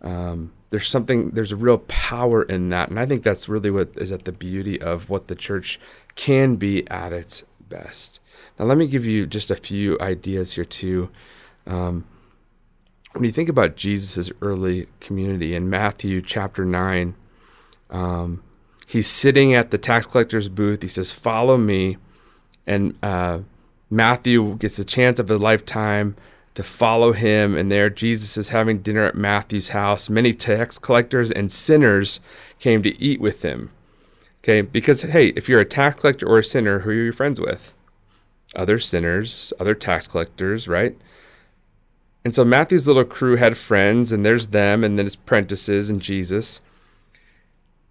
Um, 0.00 0.52
there's 0.70 0.88
something, 0.88 1.30
there's 1.30 1.52
a 1.52 1.56
real 1.56 1.78
power 1.78 2.42
in 2.42 2.68
that. 2.68 2.88
And 2.88 2.98
I 2.98 3.04
think 3.04 3.24
that's 3.24 3.48
really 3.48 3.70
what 3.70 3.90
is 3.96 4.12
at 4.12 4.24
the 4.24 4.32
beauty 4.32 4.80
of 4.80 5.10
what 5.10 5.26
the 5.26 5.34
church 5.34 5.78
can 6.14 6.56
be 6.56 6.88
at 6.88 7.12
its 7.12 7.44
best. 7.68 8.20
Now, 8.58 8.64
let 8.66 8.78
me 8.78 8.86
give 8.86 9.06
you 9.06 9.26
just 9.26 9.50
a 9.50 9.56
few 9.56 9.98
ideas 10.00 10.54
here, 10.54 10.64
too. 10.64 11.10
Um, 11.66 12.04
when 13.12 13.24
you 13.24 13.32
think 13.32 13.48
about 13.48 13.76
Jesus' 13.76 14.30
early 14.40 14.86
community 15.00 15.54
in 15.54 15.70
Matthew 15.70 16.20
chapter 16.20 16.64
9, 16.64 17.14
um, 17.90 18.42
he's 18.86 19.08
sitting 19.08 19.54
at 19.54 19.70
the 19.70 19.78
tax 19.78 20.06
collector's 20.06 20.48
booth. 20.48 20.82
He 20.82 20.88
says, 20.88 21.12
Follow 21.12 21.56
me. 21.56 21.96
And 22.66 22.96
uh, 23.02 23.40
Matthew 23.90 24.56
gets 24.56 24.78
a 24.78 24.84
chance 24.84 25.18
of 25.18 25.30
a 25.30 25.38
lifetime 25.38 26.16
to 26.54 26.62
follow 26.62 27.12
him. 27.12 27.56
And 27.56 27.72
there, 27.72 27.88
Jesus 27.88 28.36
is 28.36 28.50
having 28.50 28.80
dinner 28.80 29.04
at 29.04 29.14
Matthew's 29.14 29.70
house. 29.70 30.10
Many 30.10 30.34
tax 30.34 30.78
collectors 30.78 31.30
and 31.30 31.50
sinners 31.50 32.20
came 32.58 32.82
to 32.82 33.00
eat 33.00 33.20
with 33.20 33.42
him. 33.42 33.70
Okay, 34.42 34.60
because 34.60 35.02
hey, 35.02 35.28
if 35.28 35.48
you're 35.48 35.60
a 35.60 35.64
tax 35.64 36.00
collector 36.00 36.26
or 36.26 36.38
a 36.38 36.44
sinner, 36.44 36.80
who 36.80 36.90
are 36.90 36.94
you 36.94 37.12
friends 37.12 37.40
with? 37.40 37.74
Other 38.58 38.80
sinners, 38.80 39.52
other 39.60 39.74
tax 39.74 40.08
collectors, 40.08 40.66
right? 40.66 40.96
And 42.24 42.34
so 42.34 42.44
Matthew's 42.44 42.88
little 42.88 43.04
crew 43.04 43.36
had 43.36 43.56
friends, 43.56 44.10
and 44.12 44.26
there's 44.26 44.48
them, 44.48 44.82
and 44.82 44.98
then 44.98 45.06
his 45.06 45.14
apprentices 45.14 45.88
and 45.88 46.02
Jesus. 46.02 46.60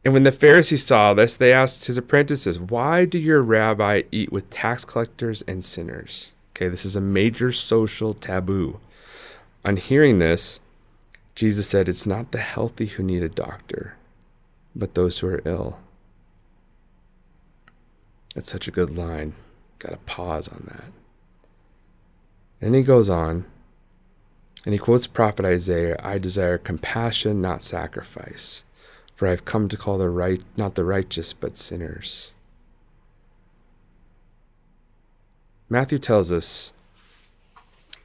And 0.03 0.13
when 0.13 0.23
the 0.23 0.31
Pharisees 0.31 0.85
saw 0.85 1.13
this, 1.13 1.35
they 1.37 1.53
asked 1.53 1.85
his 1.85 1.97
apprentices, 1.97 2.59
Why 2.59 3.05
do 3.05 3.17
your 3.17 3.41
rabbi 3.41 4.03
eat 4.11 4.31
with 4.31 4.49
tax 4.49 4.83
collectors 4.83 5.41
and 5.47 5.63
sinners? 5.63 6.33
Okay, 6.53 6.67
this 6.67 6.85
is 6.85 6.95
a 6.95 7.01
major 7.01 7.51
social 7.51 8.13
taboo. 8.13 8.79
On 9.63 9.77
hearing 9.77 10.19
this, 10.19 10.59
Jesus 11.33 11.67
said, 11.67 11.87
It's 11.87 12.05
not 12.05 12.31
the 12.31 12.39
healthy 12.39 12.87
who 12.87 13.03
need 13.03 13.23
a 13.23 13.29
doctor, 13.29 13.95
but 14.75 14.95
those 14.95 15.19
who 15.19 15.27
are 15.27 15.41
ill. 15.45 15.79
That's 18.35 18.51
such 18.51 18.67
a 18.67 18.71
good 18.71 18.95
line. 18.95 19.33
Got 19.79 19.91
to 19.91 19.97
pause 19.97 20.47
on 20.47 20.67
that. 20.67 20.91
And 22.59 22.73
he 22.73 22.81
goes 22.81 23.09
on, 23.09 23.45
and 24.65 24.73
he 24.73 24.79
quotes 24.79 25.07
prophet 25.07 25.45
Isaiah 25.45 25.99
I 26.03 26.17
desire 26.17 26.57
compassion, 26.57 27.41
not 27.41 27.61
sacrifice 27.61 28.63
for 29.17 29.27
I 29.27 29.31
have 29.31 29.45
come 29.45 29.67
to 29.67 29.75
call 29.75 29.97
the 29.97 30.09
right 30.09 30.43
not 30.55 30.75
the 30.75 30.85
righteous 30.85 31.33
but 31.33 31.57
sinners. 31.57 32.33
Matthew 35.69 35.97
tells 35.97 36.31
us 36.31 36.71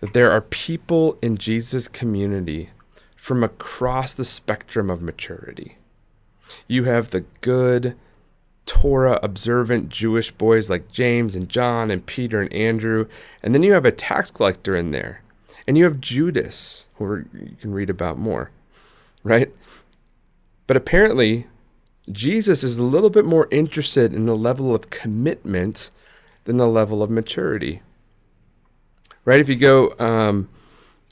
that 0.00 0.14
there 0.14 0.32
are 0.32 0.40
people 0.40 1.18
in 1.20 1.36
Jesus' 1.36 1.86
community 1.86 2.70
from 3.14 3.44
across 3.44 4.14
the 4.14 4.24
spectrum 4.24 4.88
of 4.88 5.02
maturity. 5.02 5.76
You 6.66 6.84
have 6.84 7.10
the 7.10 7.24
good, 7.42 7.94
Torah 8.66 9.18
observant 9.22 9.88
Jewish 9.88 10.30
boys 10.30 10.70
like 10.70 10.92
James 10.92 11.34
and 11.34 11.48
John 11.48 11.90
and 11.90 12.04
Peter 12.06 12.40
and 12.40 12.52
Andrew, 12.52 13.06
and 13.42 13.54
then 13.54 13.62
you 13.62 13.72
have 13.72 13.84
a 13.84 13.92
tax 13.92 14.30
collector 14.30 14.76
in 14.76 14.90
there, 14.90 15.22
and 15.66 15.76
you 15.76 15.84
have 15.84 16.00
Judas, 16.00 16.86
who 16.96 17.24
you 17.32 17.56
can 17.60 17.72
read 17.72 17.90
about 17.90 18.18
more, 18.18 18.50
right? 19.24 19.50
But 20.66 20.76
apparently, 20.76 21.46
Jesus 22.10 22.64
is 22.64 22.78
a 22.78 22.82
little 22.82 23.10
bit 23.10 23.24
more 23.24 23.48
interested 23.50 24.14
in 24.14 24.26
the 24.26 24.36
level 24.36 24.74
of 24.74 24.90
commitment 24.90 25.90
than 26.44 26.56
the 26.56 26.66
level 26.66 27.02
of 27.02 27.10
maturity. 27.10 27.82
Right? 29.24 29.40
If 29.40 29.48
you 29.48 29.56
go 29.56 29.94
um, 29.98 30.48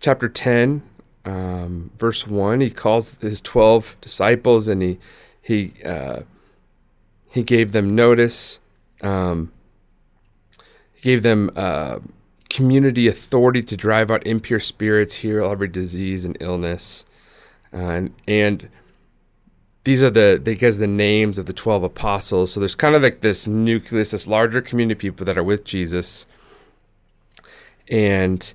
chapter 0.01 0.29
10, 0.29 0.83
um, 1.25 1.91
verse 1.97 2.27
1, 2.27 2.61
he 2.61 2.71
calls 2.71 3.15
his 3.21 3.41
12 3.41 3.97
disciples 4.01 4.67
and 4.67 4.83
he, 4.83 4.99
he, 5.41 5.75
uh, 5.85 6.23
he 7.31 7.43
gave 7.43 7.73
them 7.73 7.95
notice. 7.95 8.61
Um, 9.03 9.53
he 10.93 11.03
gave 11.03 11.23
them 11.23 11.51
uh, 11.57 12.01
community 12.51 13.07
authority 13.09 13.63
to 13.63 13.77
drive 13.77 14.11
out 14.11 14.27
impure 14.27 14.61
spirits, 14.61 15.17
heal 15.17 15.51
every 15.51 15.69
disease 15.69 16.25
and 16.25 16.37
illness. 16.41 17.07
Uh, 17.73 17.77
and, 17.77 18.15
and 18.27 18.69
these 19.85 20.03
are 20.03 20.11
the 20.11 20.41
because 20.43 20.79
the 20.79 20.87
names 20.87 21.39
of 21.39 21.47
the 21.47 21.53
12 21.53 21.85
apostles 21.85 22.53
so 22.53 22.61
there's 22.61 22.75
kind 22.75 22.95
of 22.95 23.03
like 23.03 23.21
this 23.21 23.47
nucleus 23.47 24.11
this 24.11 24.27
larger 24.27 24.61
community 24.61 24.93
of 24.93 24.99
people 24.99 25.25
that 25.25 25.39
are 25.39 25.45
with 25.45 25.65
jesus 25.65 26.27
and 27.89 28.53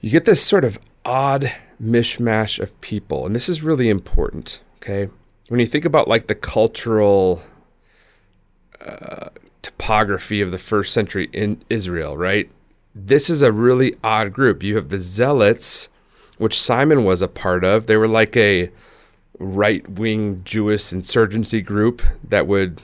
you 0.00 0.10
get 0.10 0.26
this 0.26 0.42
sort 0.42 0.64
of 0.64 0.78
odd 1.04 1.50
mishmash 1.80 2.58
of 2.58 2.78
people 2.80 3.24
and 3.26 3.34
this 3.34 3.48
is 3.48 3.62
really 3.62 3.88
important 3.88 4.60
okay 4.76 5.08
when 5.48 5.60
you 5.60 5.66
think 5.66 5.84
about 5.84 6.08
like 6.08 6.26
the 6.26 6.34
cultural 6.34 7.42
topography 9.62 10.40
of 10.40 10.50
the 10.50 10.58
first 10.58 10.92
century 10.92 11.28
in 11.32 11.62
israel 11.70 12.16
right 12.16 12.50
this 12.94 13.28
is 13.28 13.42
a 13.42 13.52
really 13.52 13.96
odd 14.04 14.32
group 14.32 14.62
you 14.62 14.76
have 14.76 14.88
the 14.88 14.98
zealots 14.98 15.88
which 16.38 16.60
simon 16.60 17.04
was 17.04 17.22
a 17.22 17.28
part 17.28 17.64
of 17.64 17.86
they 17.86 17.96
were 17.96 18.08
like 18.08 18.36
a 18.36 18.70
right 19.38 19.88
wing 19.88 20.42
Jewish 20.44 20.92
insurgency 20.92 21.60
group 21.60 22.02
that 22.22 22.46
would 22.46 22.82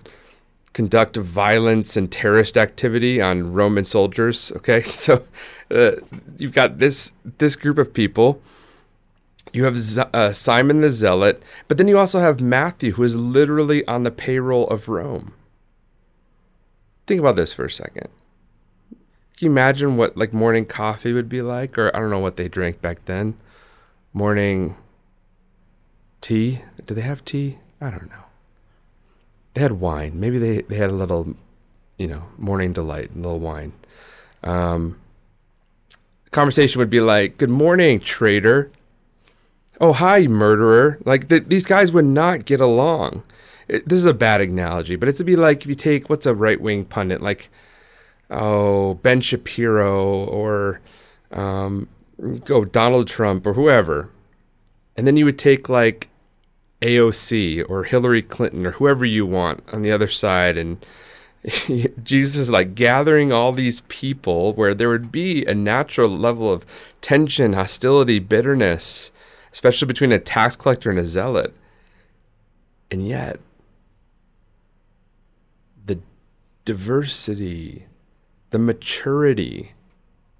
conduct 0.72 1.16
violence 1.16 1.96
and 1.96 2.10
terrorist 2.10 2.56
activity 2.56 3.20
on 3.20 3.52
Roman 3.52 3.84
soldiers. 3.84 4.52
Okay, 4.56 4.82
so 5.04 5.24
uh, 5.70 5.92
you've 6.38 6.52
got 6.52 6.78
this 6.78 7.12
this 7.38 7.56
group 7.56 7.78
of 7.78 7.92
people, 7.92 8.40
You 9.52 9.64
have 9.64 9.78
Z- 9.78 10.02
uh, 10.12 10.32
Simon 10.32 10.80
the 10.80 10.90
Zealot, 10.90 11.42
but 11.68 11.76
then 11.76 11.88
you 11.88 11.98
also 11.98 12.20
have 12.20 12.40
Matthew, 12.40 12.92
who 12.92 13.02
is 13.02 13.16
literally 13.16 13.86
on 13.86 14.02
the 14.04 14.10
payroll 14.10 14.66
of 14.68 14.88
Rome. 14.88 15.32
Think 17.10 17.18
about 17.18 17.34
this 17.34 17.52
for 17.52 17.64
a 17.64 17.70
second. 17.72 18.06
Can 19.36 19.46
you 19.46 19.50
imagine 19.50 19.96
what 19.96 20.16
like 20.16 20.32
morning 20.32 20.64
coffee 20.64 21.12
would 21.12 21.28
be 21.28 21.42
like? 21.42 21.76
Or 21.76 21.90
I 21.92 21.98
don't 21.98 22.08
know 22.08 22.20
what 22.20 22.36
they 22.36 22.46
drank 22.46 22.80
back 22.80 23.04
then. 23.06 23.34
Morning 24.12 24.76
tea? 26.20 26.60
Do 26.86 26.94
they 26.94 27.00
have 27.00 27.24
tea? 27.24 27.58
I 27.80 27.90
don't 27.90 28.08
know. 28.08 28.26
They 29.54 29.62
had 29.62 29.72
wine. 29.72 30.20
Maybe 30.20 30.38
they, 30.38 30.60
they 30.60 30.76
had 30.76 30.90
a 30.90 30.94
little, 30.94 31.34
you 31.98 32.06
know, 32.06 32.26
morning 32.38 32.72
delight, 32.72 33.10
a 33.12 33.18
little 33.18 33.40
wine. 33.40 33.72
Um, 34.44 35.00
conversation 36.30 36.78
would 36.78 36.90
be 36.90 37.00
like, 37.00 37.38
Good 37.38 37.50
morning, 37.50 37.98
traitor 37.98 38.70
oh 39.80 39.94
hi 39.94 40.26
murderer 40.26 40.98
like 41.06 41.28
the, 41.28 41.40
these 41.40 41.64
guys 41.64 41.90
would 41.90 42.04
not 42.04 42.44
get 42.44 42.60
along 42.60 43.22
it, 43.70 43.88
this 43.88 43.98
is 43.98 44.06
a 44.06 44.14
bad 44.14 44.40
analogy 44.40 44.96
but 44.96 45.08
it's 45.08 45.18
to 45.18 45.24
be 45.24 45.36
like 45.36 45.62
if 45.62 45.66
you 45.66 45.74
take 45.74 46.10
what's 46.10 46.26
a 46.26 46.34
right-wing 46.34 46.84
pundit? 46.84 47.20
Like 47.20 47.50
oh 48.30 48.94
ben 48.94 49.20
shapiro 49.20 50.24
or 50.24 50.80
um, 51.30 51.88
go 52.44 52.64
donald 52.64 53.08
trump 53.08 53.46
or 53.46 53.54
whoever. 53.54 54.10
And 54.96 55.06
then 55.06 55.16
you 55.16 55.24
would 55.24 55.38
take 55.38 55.68
like 55.68 56.08
aoc 56.82 57.64
or 57.68 57.84
hillary 57.84 58.22
clinton 58.22 58.66
or 58.66 58.72
whoever 58.72 59.04
you 59.04 59.26
want 59.26 59.62
on 59.72 59.82
the 59.82 59.92
other 59.92 60.08
side. 60.08 60.58
And 60.58 60.84
Jesus 62.02 62.36
is 62.36 62.50
like 62.50 62.74
gathering 62.74 63.32
all 63.32 63.52
these 63.52 63.80
people 63.82 64.52
where 64.52 64.74
there 64.74 64.90
would 64.90 65.10
be 65.10 65.44
a 65.46 65.54
natural 65.54 66.10
level 66.10 66.52
of 66.52 66.66
tension, 67.00 67.54
hostility, 67.54 68.18
bitterness 68.18 69.10
especially 69.52 69.86
between 69.86 70.12
a 70.12 70.18
tax 70.18 70.56
collector 70.56 70.90
and 70.90 70.98
a 70.98 71.04
zealot. 71.04 71.54
And 72.90 73.06
yet, 73.06 73.40
the 75.84 76.00
diversity, 76.64 77.86
the 78.50 78.58
maturity, 78.58 79.72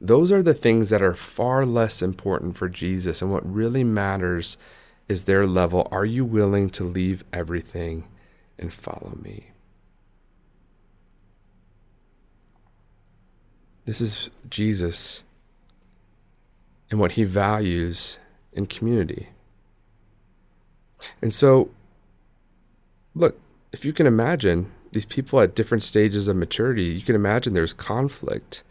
those 0.00 0.32
are 0.32 0.42
the 0.42 0.54
things 0.54 0.90
that 0.90 1.02
are 1.02 1.14
far 1.14 1.66
less 1.66 2.00
important 2.00 2.56
for 2.56 2.68
Jesus. 2.68 3.20
And 3.20 3.30
what 3.30 3.50
really 3.50 3.84
matters 3.84 4.56
is 5.08 5.24
their 5.24 5.46
level. 5.46 5.86
Are 5.90 6.06
you 6.06 6.24
willing 6.24 6.70
to 6.70 6.84
leave 6.84 7.24
everything 7.32 8.04
and 8.58 8.72
follow 8.72 9.18
me? 9.22 9.48
This 13.84 14.00
is 14.00 14.30
Jesus 14.48 15.24
and 16.90 16.98
what 17.00 17.12
he 17.12 17.24
values 17.24 18.18
in 18.52 18.66
community. 18.66 19.28
And 21.20 21.32
so, 21.32 21.70
look, 23.14 23.38
if 23.72 23.84
you 23.84 23.92
can 23.92 24.06
imagine 24.06 24.70
these 24.92 25.04
people 25.04 25.40
at 25.40 25.54
different 25.54 25.85
stages 25.85 26.28
of 26.28 26.37
maturity, 26.37 26.85
you 26.85 27.02
can 27.02 27.14
imagine 27.14 27.54
there's 27.54 27.73
conflict, 27.73 28.62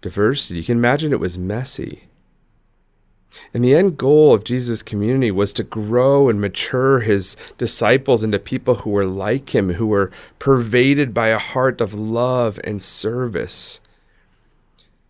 diversity. 0.00 0.60
You 0.60 0.64
can 0.64 0.78
imagine 0.78 1.12
it 1.12 1.20
was 1.20 1.38
messy. 1.38 2.04
And 3.52 3.64
the 3.64 3.74
end 3.74 3.96
goal 3.96 4.32
of 4.32 4.44
Jesus' 4.44 4.82
community 4.82 5.30
was 5.30 5.52
to 5.54 5.64
grow 5.64 6.28
and 6.28 6.40
mature 6.40 7.00
his 7.00 7.36
disciples 7.58 8.22
into 8.22 8.38
people 8.38 8.76
who 8.76 8.90
were 8.90 9.04
like 9.04 9.54
him, 9.54 9.74
who 9.74 9.88
were 9.88 10.12
pervaded 10.38 11.12
by 11.12 11.28
a 11.28 11.38
heart 11.38 11.80
of 11.80 11.94
love 11.94 12.60
and 12.62 12.82
service. 12.82 13.80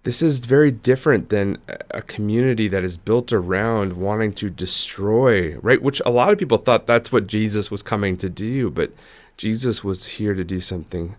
This 0.05 0.21
is 0.21 0.41
very 0.41 0.71
different 0.71 1.31
than 1.31 1.59
a 1.91 2.03
community 2.03 2.69
that 2.69 2.85
is 2.85 2.99
built 2.99 3.33
around 3.33 3.95
wanting 3.95 4.33
to 4.35 4.51
destroy, 4.51 5.57
right? 5.57 5.81
Which 5.81 6.03
a 6.05 6.11
lot 6.11 6.31
of 6.31 6.39
people 6.39 6.59
thought 6.59 6.87
that's 6.87 7.11
what 7.11 7.27
Jesus 7.27 7.71
was 7.71 7.83
coming 7.83 8.19
to 8.19 8.29
do, 8.29 8.71
but 8.71 8.93
Jesus 9.37 9.83
was 9.83 10.07
here 10.07 10.35
to 10.35 10.45
do 10.45 10.61
something 10.61 11.17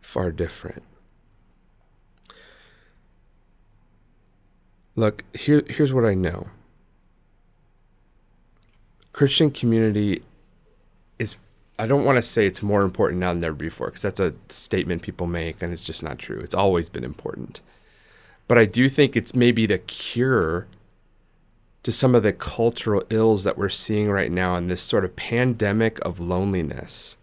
far 0.00 0.32
different. 0.32 0.82
Look, 4.96 5.24
here, 5.34 5.62
here's 5.68 5.92
what 5.92 6.04
I 6.04 6.14
know 6.14 6.48
Christian 9.12 9.50
community 9.50 10.22
is, 11.18 11.36
I 11.78 11.86
don't 11.86 12.04
want 12.04 12.16
to 12.16 12.22
say 12.22 12.46
it's 12.46 12.62
more 12.62 12.82
important 12.82 13.20
now 13.20 13.32
than 13.32 13.44
ever 13.44 13.54
before, 13.54 13.88
because 13.88 14.02
that's 14.02 14.20
a 14.20 14.34
statement 14.48 15.02
people 15.02 15.26
make, 15.26 15.62
and 15.62 15.72
it's 15.72 15.84
just 15.84 16.02
not 16.02 16.18
true. 16.18 16.38
It's 16.38 16.54
always 16.54 16.88
been 16.88 17.04
important. 17.04 17.60
But 18.46 18.58
I 18.58 18.64
do 18.64 18.88
think 18.88 19.16
it's 19.16 19.34
maybe 19.34 19.66
the 19.66 19.78
cure 19.78 20.68
to 21.82 21.92
some 21.92 22.14
of 22.14 22.22
the 22.22 22.32
cultural 22.32 23.02
ills 23.10 23.44
that 23.44 23.58
we're 23.58 23.68
seeing 23.68 24.10
right 24.10 24.30
now 24.30 24.56
in 24.56 24.68
this 24.68 24.82
sort 24.82 25.04
of 25.04 25.16
pandemic 25.16 25.98
of 26.04 26.18
loneliness. 26.18 27.16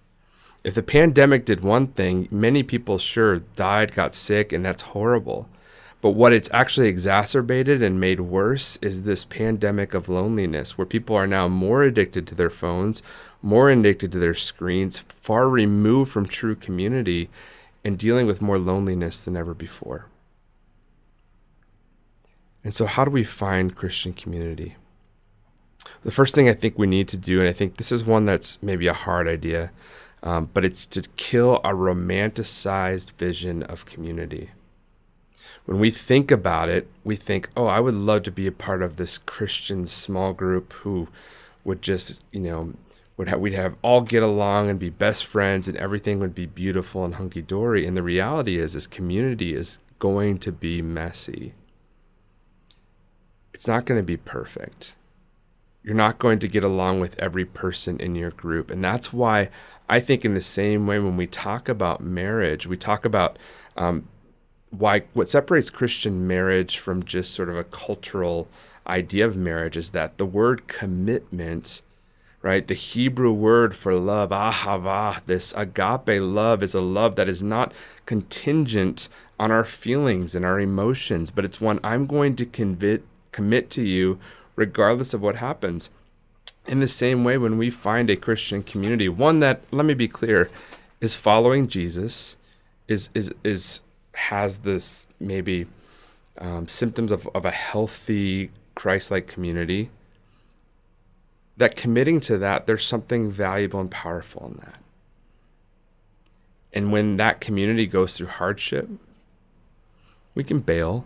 If 0.66 0.74
the 0.74 0.82
pandemic 0.82 1.46
did 1.46 1.62
one 1.62 1.86
thing, 1.86 2.28
many 2.32 2.64
people 2.64 2.98
sure 2.98 3.38
died, 3.38 3.94
got 3.94 4.16
sick, 4.16 4.52
and 4.52 4.66
that's 4.66 4.82
horrible. 4.82 5.48
But 6.02 6.16
what 6.16 6.34
it's 6.34 6.50
actually 6.52 6.88
exacerbated 6.88 7.84
and 7.84 8.00
made 8.00 8.20
worse 8.20 8.78
is 8.78 9.04
this 9.04 9.26
pandemic 9.26 9.94
of 9.94 10.10
loneliness, 10.10 10.76
where 10.76 10.88
people 10.88 11.16
are 11.16 11.28
now 11.28 11.48
more 11.48 11.84
addicted 11.84 12.26
to 12.28 12.36
their 12.36 12.50
phones, 12.50 13.04
more 13.44 13.70
addicted 13.70 14.12
to 14.14 14.18
their 14.18 14.34
screens, 14.34 14.98
far 14.98 15.48
removed 15.48 16.12
from 16.12 16.26
true 16.26 16.56
community, 16.56 17.30
and 17.84 18.00
dealing 18.00 18.26
with 18.26 18.42
more 18.42 18.58
loneliness 18.58 19.24
than 19.24 19.38
ever 19.38 19.54
before. 19.54 20.08
And 22.64 22.74
so, 22.74 22.88
how 22.88 23.06
do 23.06 23.12
we 23.12 23.24
find 23.24 23.76
Christian 23.76 24.14
community? 24.14 24.78
The 26.04 26.10
first 26.10 26.34
thing 26.34 26.50
I 26.50 26.54
think 26.54 26.80
we 26.80 26.88
need 26.88 27.08
to 27.10 27.18
do, 27.18 27.40
and 27.40 27.48
I 27.48 27.54
think 27.54 27.78
this 27.78 27.92
is 27.92 28.04
one 28.04 28.26
that's 28.26 28.64
maybe 28.64 28.88
a 28.88 28.94
hard 28.94 29.28
idea, 29.28 29.70
um, 30.26 30.50
but 30.54 30.66
it's 30.66 30.86
to 30.88 31.04
kill 31.16 31.58
a 31.58 31.74
romanticized 31.74 33.14
vision 33.14 33.64
of 33.64 33.86
community. 33.86 34.50
When 35.66 35.80
we 35.80 35.90
think 35.90 36.32
about 36.32 36.68
it, 36.68 36.88
we 37.04 37.16
think, 37.16 37.50
oh, 37.56 37.68
I 37.68 37.80
would 37.80 37.96
love 37.96 38.24
to 38.24 38.32
be 38.32 38.48
a 38.48 38.52
part 38.52 38.82
of 38.82 38.98
this 38.98 39.18
Christian 39.18 39.86
small 39.86 40.34
group 40.34 40.74
who 40.74 41.08
would 41.64 41.82
just, 41.82 42.24
you 42.32 42.42
know, 42.42 42.74
would 43.16 43.30
have, 43.30 43.40
we'd 43.40 43.54
have 43.54 43.76
all 43.82 44.02
get 44.02 44.22
along 44.22 44.70
and 44.70 44.78
be 44.78 44.90
best 44.90 45.26
friends 45.26 45.68
and 45.68 45.78
everything 45.78 46.20
would 46.20 46.36
be 46.36 46.46
beautiful 46.46 47.06
and 47.06 47.16
hunky 47.16 47.42
dory. 47.42 47.88
And 47.88 47.96
the 47.96 48.04
reality 48.04 48.60
is, 48.60 48.74
this 48.74 48.88
community 48.88 49.56
is 49.56 49.80
going 49.98 50.40
to 50.40 50.52
be 50.52 50.82
messy 50.82 51.54
it's 53.56 53.70
not 53.70 53.86
going 53.86 53.98
to 53.98 54.06
be 54.06 54.18
perfect. 54.18 54.96
You're 55.86 55.94
not 55.94 56.18
going 56.18 56.40
to 56.40 56.48
get 56.48 56.64
along 56.64 57.00
with 57.00 57.20
every 57.20 57.46
person 57.46 58.00
in 58.00 58.16
your 58.16 58.32
group. 58.32 58.72
And 58.72 58.84
that's 58.84 59.14
why 59.14 59.50
I 59.88 60.00
think, 60.00 60.26
in 60.26 60.34
the 60.34 60.42
same 60.42 60.88
way, 60.88 60.98
when 60.98 61.16
we 61.16 61.28
talk 61.28 61.70
about 61.70 62.02
marriage, 62.02 62.66
we 62.66 62.76
talk 62.76 63.06
about 63.06 63.38
um, 63.78 64.08
why 64.72 65.04
what 65.14 65.30
separates 65.30 65.70
Christian 65.70 66.26
marriage 66.26 66.80
from 66.80 67.04
just 67.04 67.36
sort 67.36 67.50
of 67.50 67.56
a 67.56 67.64
cultural 67.64 68.48
idea 68.88 69.28
of 69.28 69.38
marriage 69.38 69.78
is 69.78 69.92
that 69.92 70.18
the 70.18 70.26
word 70.26 70.68
commitment, 70.68 71.84
right? 72.42 72.68
The 72.68 72.74
Hebrew 72.74 73.32
word 73.32 73.76
for 73.76 73.94
love, 73.94 74.32
ahava, 74.32 75.24
this 75.28 75.54
agape 75.54 76.20
love 76.20 76.64
is 76.64 76.74
a 76.74 76.82
love 76.82 77.16
that 77.16 77.30
is 77.30 77.44
not 77.44 77.74
contingent 78.08 79.08
on 79.40 79.52
our 79.52 79.64
feelings 79.64 80.34
and 80.34 80.44
our 80.44 80.60
emotions, 80.60 81.30
but 81.30 81.46
it's 81.46 81.62
one 81.62 81.80
I'm 81.84 82.08
going 82.08 82.36
to 82.38 82.46
convit, 82.48 83.04
commit 83.32 83.70
to 83.72 83.84
you 83.84 84.18
regardless 84.56 85.14
of 85.14 85.22
what 85.22 85.38
happens. 85.38 85.90
In 86.68 86.80
the 86.80 86.88
same 86.88 87.24
way, 87.24 87.38
when 87.38 87.58
we 87.58 87.70
find 87.70 88.10
a 88.10 88.16
Christian 88.16 88.64
community, 88.64 89.08
one 89.08 89.40
that, 89.40 89.62
let 89.72 89.86
me 89.86 89.94
be 89.94 90.08
clear, 90.08 90.50
is 91.02 91.16
following 91.16 91.68
Jesus, 91.68 92.38
is 92.88 93.10
is 93.14 93.34
is 93.44 93.82
has 94.14 94.60
this 94.60 95.08
maybe 95.20 95.68
um, 96.38 96.68
symptoms 96.68 97.12
of, 97.12 97.28
of 97.36 97.46
a 97.46 97.52
healthy 97.52 98.50
Christ-like 98.74 99.28
community. 99.28 99.90
That 101.58 101.76
committing 101.76 102.20
to 102.22 102.38
that, 102.40 102.66
there's 102.66 102.86
something 102.86 103.32
valuable 103.32 103.80
and 103.80 103.92
powerful 103.92 104.48
in 104.48 104.58
that. 104.66 104.80
And 106.74 106.92
when 106.92 107.16
that 107.16 107.40
community 107.40 107.86
goes 107.86 108.18
through 108.18 108.28
hardship, 108.28 108.90
we 110.34 110.44
can 110.44 110.60
bail 110.60 111.06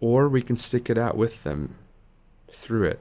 or 0.00 0.28
we 0.28 0.42
can 0.42 0.56
stick 0.56 0.88
it 0.88 0.98
out 0.98 1.16
with 1.16 1.44
them 1.44 1.74
through 2.50 2.84
it. 2.84 3.00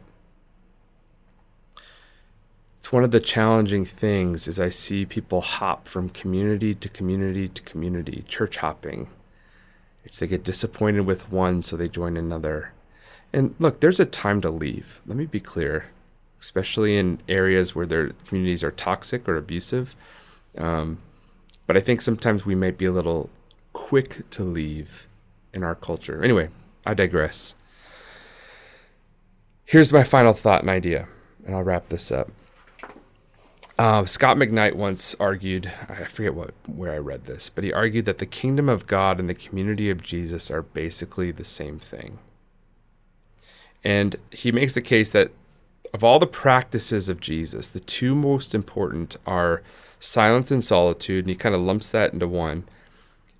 It's 2.78 2.92
one 2.92 3.04
of 3.04 3.12
the 3.12 3.20
challenging 3.20 3.86
things 3.86 4.48
as 4.48 4.60
I 4.60 4.70
see 4.70 5.06
people 5.06 5.42
hop 5.42 5.88
from 5.88 6.10
community 6.10 6.76
to 6.76 6.90
community 6.90 7.50
to 7.50 7.62
community, 7.64 8.24
church 8.28 8.58
hopping. 8.58 9.08
It's 10.06 10.20
they 10.20 10.28
get 10.28 10.44
disappointed 10.44 11.02
with 11.02 11.32
one, 11.32 11.62
so 11.62 11.76
they 11.76 11.90
join 11.90 12.16
another. 12.16 12.72
And 13.34 13.56
look, 13.60 13.82
there's 13.82 14.00
a 14.00 14.06
time 14.06 14.42
to 14.42 14.50
leave. 14.50 15.02
Let 15.06 15.18
me 15.18 15.26
be 15.26 15.40
clear, 15.40 15.88
especially 16.40 16.98
in 16.98 17.20
areas 17.28 17.76
where 17.76 17.86
their 17.86 18.10
communities 18.10 18.64
are 18.64 18.72
toxic 18.72 19.28
or 19.28 19.36
abusive. 19.36 19.96
Um, 20.58 21.00
but 21.66 21.76
I 21.76 21.82
think 21.82 22.02
sometimes 22.02 22.46
we 22.46 22.56
might 22.56 22.78
be 22.78 22.86
a 22.86 22.92
little 22.92 23.30
quick 23.74 24.30
to 24.32 24.44
leave 24.44 25.08
in 25.54 25.64
our 25.64 25.76
culture. 25.76 26.24
Anyway, 26.24 26.50
I 26.88 26.94
digress. 26.94 27.54
Here's 29.66 29.92
my 29.92 30.04
final 30.04 30.32
thought 30.32 30.62
and 30.62 30.70
idea, 30.70 31.10
and 31.46 31.54
I'll 31.54 31.64
wrap 31.64 31.90
this 31.90 32.12
up. 32.14 32.32
Um, 33.78 34.08
Scot 34.08 34.38
McKnight 34.38 34.76
once 34.76 35.14
argued, 35.20 35.72
I 35.90 36.06
forget 36.06 36.34
what 36.34 36.54
where 36.66 36.94
I 36.94 36.98
read 36.98 37.26
this, 37.26 37.50
but 37.50 37.66
he 37.66 37.74
argued 37.74 38.06
that 38.06 38.20
the 38.20 38.26
kingdom 38.26 38.70
of 38.70 38.88
God 38.88 39.20
and 39.20 39.30
the 39.30 39.36
community 39.36 39.90
of 39.90 40.02
Jesus 40.02 40.50
are 40.50 40.62
basically 40.62 41.32
the 41.32 41.44
same 41.44 41.78
thing. 41.78 42.20
And 43.84 44.16
he 44.32 44.54
makes 44.54 44.74
the 44.74 44.82
case 44.82 45.12
that 45.12 45.32
of 45.94 46.06
all 46.06 46.20
the 46.20 46.26
practices 46.26 47.10
of 47.10 47.20
Jesus, 47.20 47.68
the 47.68 47.82
two 47.82 48.16
most 48.16 48.56
important 48.56 49.18
are 49.28 49.62
silence 50.00 50.52
and 50.52 50.64
solitude, 50.64 51.26
and 51.26 51.30
he 51.30 51.36
kind 51.36 51.54
of 51.54 51.62
lumps 51.62 51.90
that 51.90 52.14
into 52.14 52.28
one, 52.30 52.64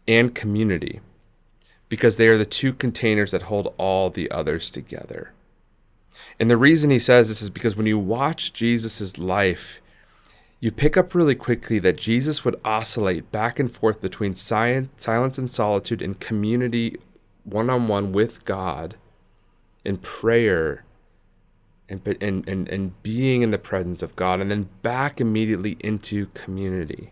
and 0.06 0.36
community, 0.36 1.00
because 1.90 2.18
they 2.18 2.28
are 2.28 2.38
the 2.38 2.46
two 2.46 2.74
containers 2.74 3.32
that 3.32 3.44
hold 3.44 3.74
all 3.78 4.10
the 4.10 4.30
others 4.32 4.70
together. 4.70 5.32
And 6.40 6.50
the 6.50 6.58
reason 6.58 6.90
he 6.90 7.00
says 7.00 7.28
this 7.28 7.42
is 7.42 7.50
because 7.50 7.76
when 7.76 7.86
you 7.86 8.00
watch 8.00 8.54
Jesus' 8.54 9.18
life, 9.18 9.82
you 10.60 10.72
pick 10.72 10.98
up 10.98 11.14
really 11.14 11.36
quickly 11.36 11.80
that 11.80 11.98
Jesus 11.98 12.44
would 12.44 12.60
oscillate 12.66 13.32
back 13.32 13.60
and 13.60 13.72
forth 13.72 14.02
between 14.02 14.36
silence 14.36 15.38
and 15.38 15.50
solitude 15.50 16.02
and 16.02 16.20
community 16.20 16.98
one 17.44 17.70
on 17.70 17.88
one 17.88 18.12
with 18.12 18.44
God 18.44 18.96
in 19.86 19.98
prayer 19.98 20.84
and, 21.88 22.06
and, 22.22 22.48
and, 22.50 22.68
and 22.68 23.02
being 23.02 23.42
in 23.42 23.52
the 23.52 23.58
presence 23.58 24.02
of 24.02 24.16
God, 24.18 24.42
and 24.42 24.52
then 24.52 24.68
back 24.82 25.22
immediately 25.22 25.78
into 25.80 26.26
community. 26.34 27.12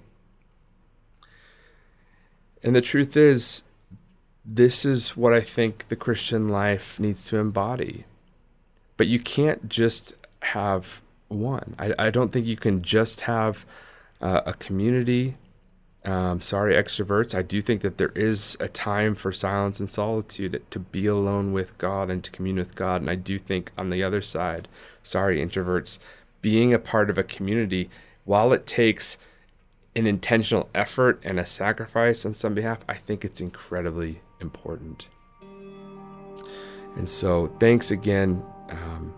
And 2.62 2.76
the 2.76 2.82
truth 2.82 3.16
is, 3.16 3.64
this 4.46 4.86
is 4.86 5.18
what 5.18 5.34
I 5.34 5.42
think 5.42 5.88
the 5.88 5.96
Christian 5.96 6.50
life 6.50 7.00
needs 7.00 7.26
to 7.28 7.38
embody. 7.38 8.06
But 8.98 9.08
you 9.08 9.20
can't 9.20 9.68
just 9.68 10.14
have 10.42 11.02
one. 11.28 11.76
I, 11.80 11.94
I 11.98 12.10
don't 12.12 12.32
think 12.32 12.46
you 12.46 12.56
can 12.56 12.82
just 12.82 13.22
have 13.22 13.66
uh, 14.22 14.42
a 14.46 14.54
community. 14.54 15.36
Um, 16.06 16.40
sorry, 16.40 16.76
extroverts. 16.76 17.34
I 17.34 17.42
do 17.42 17.62
think 17.62 17.82
that 17.82 17.98
there 17.98 18.10
is 18.10 18.56
a 18.60 18.68
time 18.68 19.16
for 19.16 19.32
silence 19.32 19.80
and 19.80 19.90
solitude 19.90 20.64
to 20.70 20.80
be 20.80 21.08
alone 21.08 21.52
with 21.52 21.76
God 21.80 22.12
and 22.12 22.24
to 22.24 22.30
commune 22.30 22.58
with 22.58 22.76
God. 22.76 23.02
And 23.02 23.10
I 23.10 23.16
do 23.16 23.40
think 23.40 23.72
on 23.76 23.90
the 23.90 24.04
other 24.04 24.22
side, 24.22 24.68
sorry, 25.02 25.44
introverts, 25.44 25.98
being 26.42 26.74
a 26.74 26.80
part 26.80 27.10
of 27.10 27.18
a 27.18 27.24
community, 27.24 27.90
while 28.24 28.54
it 28.54 28.68
takes 28.68 29.18
an 29.96 30.06
intentional 30.06 30.70
effort 30.76 31.20
and 31.24 31.40
a 31.40 31.46
sacrifice 31.46 32.24
on 32.24 32.36
some 32.36 32.54
behalf, 32.54 32.86
I 32.88 32.96
think 32.96 33.26
it's 33.26 33.42
incredibly 33.42 34.22
important. 34.40 35.10
And 36.96 37.10
so, 37.10 37.48
thanks 37.60 37.92
again. 37.92 38.44
Um, 38.70 39.14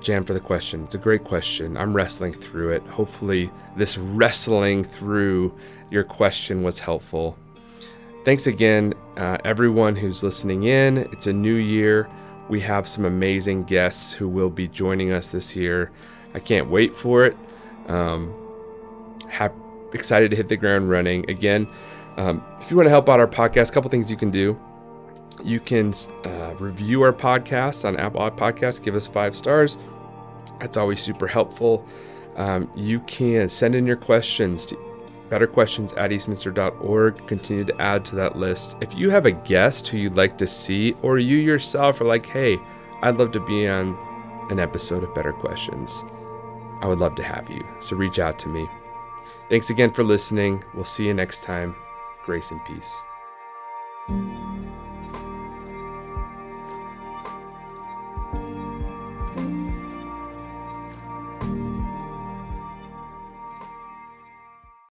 Jan, 0.00 0.24
for 0.24 0.34
the 0.34 0.40
question. 0.40 0.84
It's 0.84 0.94
a 0.94 0.98
great 0.98 1.24
question. 1.24 1.76
I'm 1.76 1.94
wrestling 1.94 2.32
through 2.32 2.72
it. 2.72 2.82
Hopefully, 2.82 3.50
this 3.76 3.98
wrestling 3.98 4.84
through 4.84 5.52
your 5.90 6.04
question 6.04 6.62
was 6.62 6.78
helpful. 6.78 7.36
Thanks 8.24 8.46
again, 8.46 8.94
uh, 9.16 9.38
everyone 9.44 9.96
who's 9.96 10.22
listening 10.22 10.64
in. 10.64 10.98
It's 11.12 11.26
a 11.26 11.32
new 11.32 11.54
year. 11.54 12.08
We 12.48 12.60
have 12.60 12.86
some 12.86 13.04
amazing 13.04 13.64
guests 13.64 14.12
who 14.12 14.28
will 14.28 14.50
be 14.50 14.68
joining 14.68 15.12
us 15.12 15.28
this 15.30 15.56
year. 15.56 15.90
I 16.34 16.40
can't 16.40 16.68
wait 16.70 16.94
for 16.94 17.24
it. 17.24 17.36
Um, 17.88 18.34
have, 19.28 19.52
excited 19.92 20.30
to 20.30 20.36
hit 20.36 20.48
the 20.48 20.56
ground 20.56 20.90
running. 20.90 21.28
Again, 21.30 21.66
um, 22.16 22.42
if 22.60 22.70
you 22.70 22.76
want 22.76 22.86
to 22.86 22.90
help 22.90 23.08
out 23.08 23.20
our 23.20 23.28
podcast, 23.28 23.70
a 23.70 23.72
couple 23.72 23.90
things 23.90 24.10
you 24.10 24.16
can 24.16 24.30
do. 24.30 24.58
You 25.44 25.60
can 25.60 25.92
uh, 26.24 26.54
review 26.58 27.02
our 27.02 27.12
podcast 27.12 27.84
on 27.84 27.96
Apple 27.96 28.20
Podcasts, 28.30 28.82
give 28.82 28.94
us 28.94 29.06
five 29.06 29.36
stars. 29.36 29.76
That's 30.60 30.76
always 30.76 31.00
super 31.00 31.26
helpful. 31.26 31.86
Um, 32.36 32.70
you 32.74 33.00
can 33.00 33.48
send 33.48 33.74
in 33.74 33.86
your 33.86 33.96
questions 33.96 34.66
to 34.66 34.76
betterquestions 35.28 35.92
at 35.96 36.10
eastminster.org. 36.10 37.26
Continue 37.26 37.64
to 37.64 37.80
add 37.80 38.04
to 38.06 38.16
that 38.16 38.36
list. 38.36 38.76
If 38.80 38.94
you 38.94 39.10
have 39.10 39.26
a 39.26 39.32
guest 39.32 39.88
who 39.88 39.98
you'd 39.98 40.16
like 40.16 40.38
to 40.38 40.46
see, 40.46 40.92
or 41.02 41.18
you 41.18 41.36
yourself 41.36 42.00
are 42.00 42.04
like, 42.04 42.26
hey, 42.26 42.58
I'd 43.02 43.16
love 43.16 43.32
to 43.32 43.40
be 43.40 43.68
on 43.68 43.96
an 44.50 44.60
episode 44.60 45.02
of 45.02 45.14
Better 45.14 45.32
Questions, 45.32 46.04
I 46.80 46.86
would 46.86 46.98
love 46.98 47.14
to 47.16 47.22
have 47.22 47.50
you. 47.50 47.66
So 47.80 47.96
reach 47.96 48.18
out 48.18 48.38
to 48.40 48.48
me. 48.48 48.68
Thanks 49.48 49.70
again 49.70 49.90
for 49.90 50.04
listening. 50.04 50.62
We'll 50.74 50.84
see 50.84 51.06
you 51.06 51.14
next 51.14 51.42
time. 51.42 51.76
Grace 52.26 52.50
and 52.50 52.60
peace. 52.64 53.04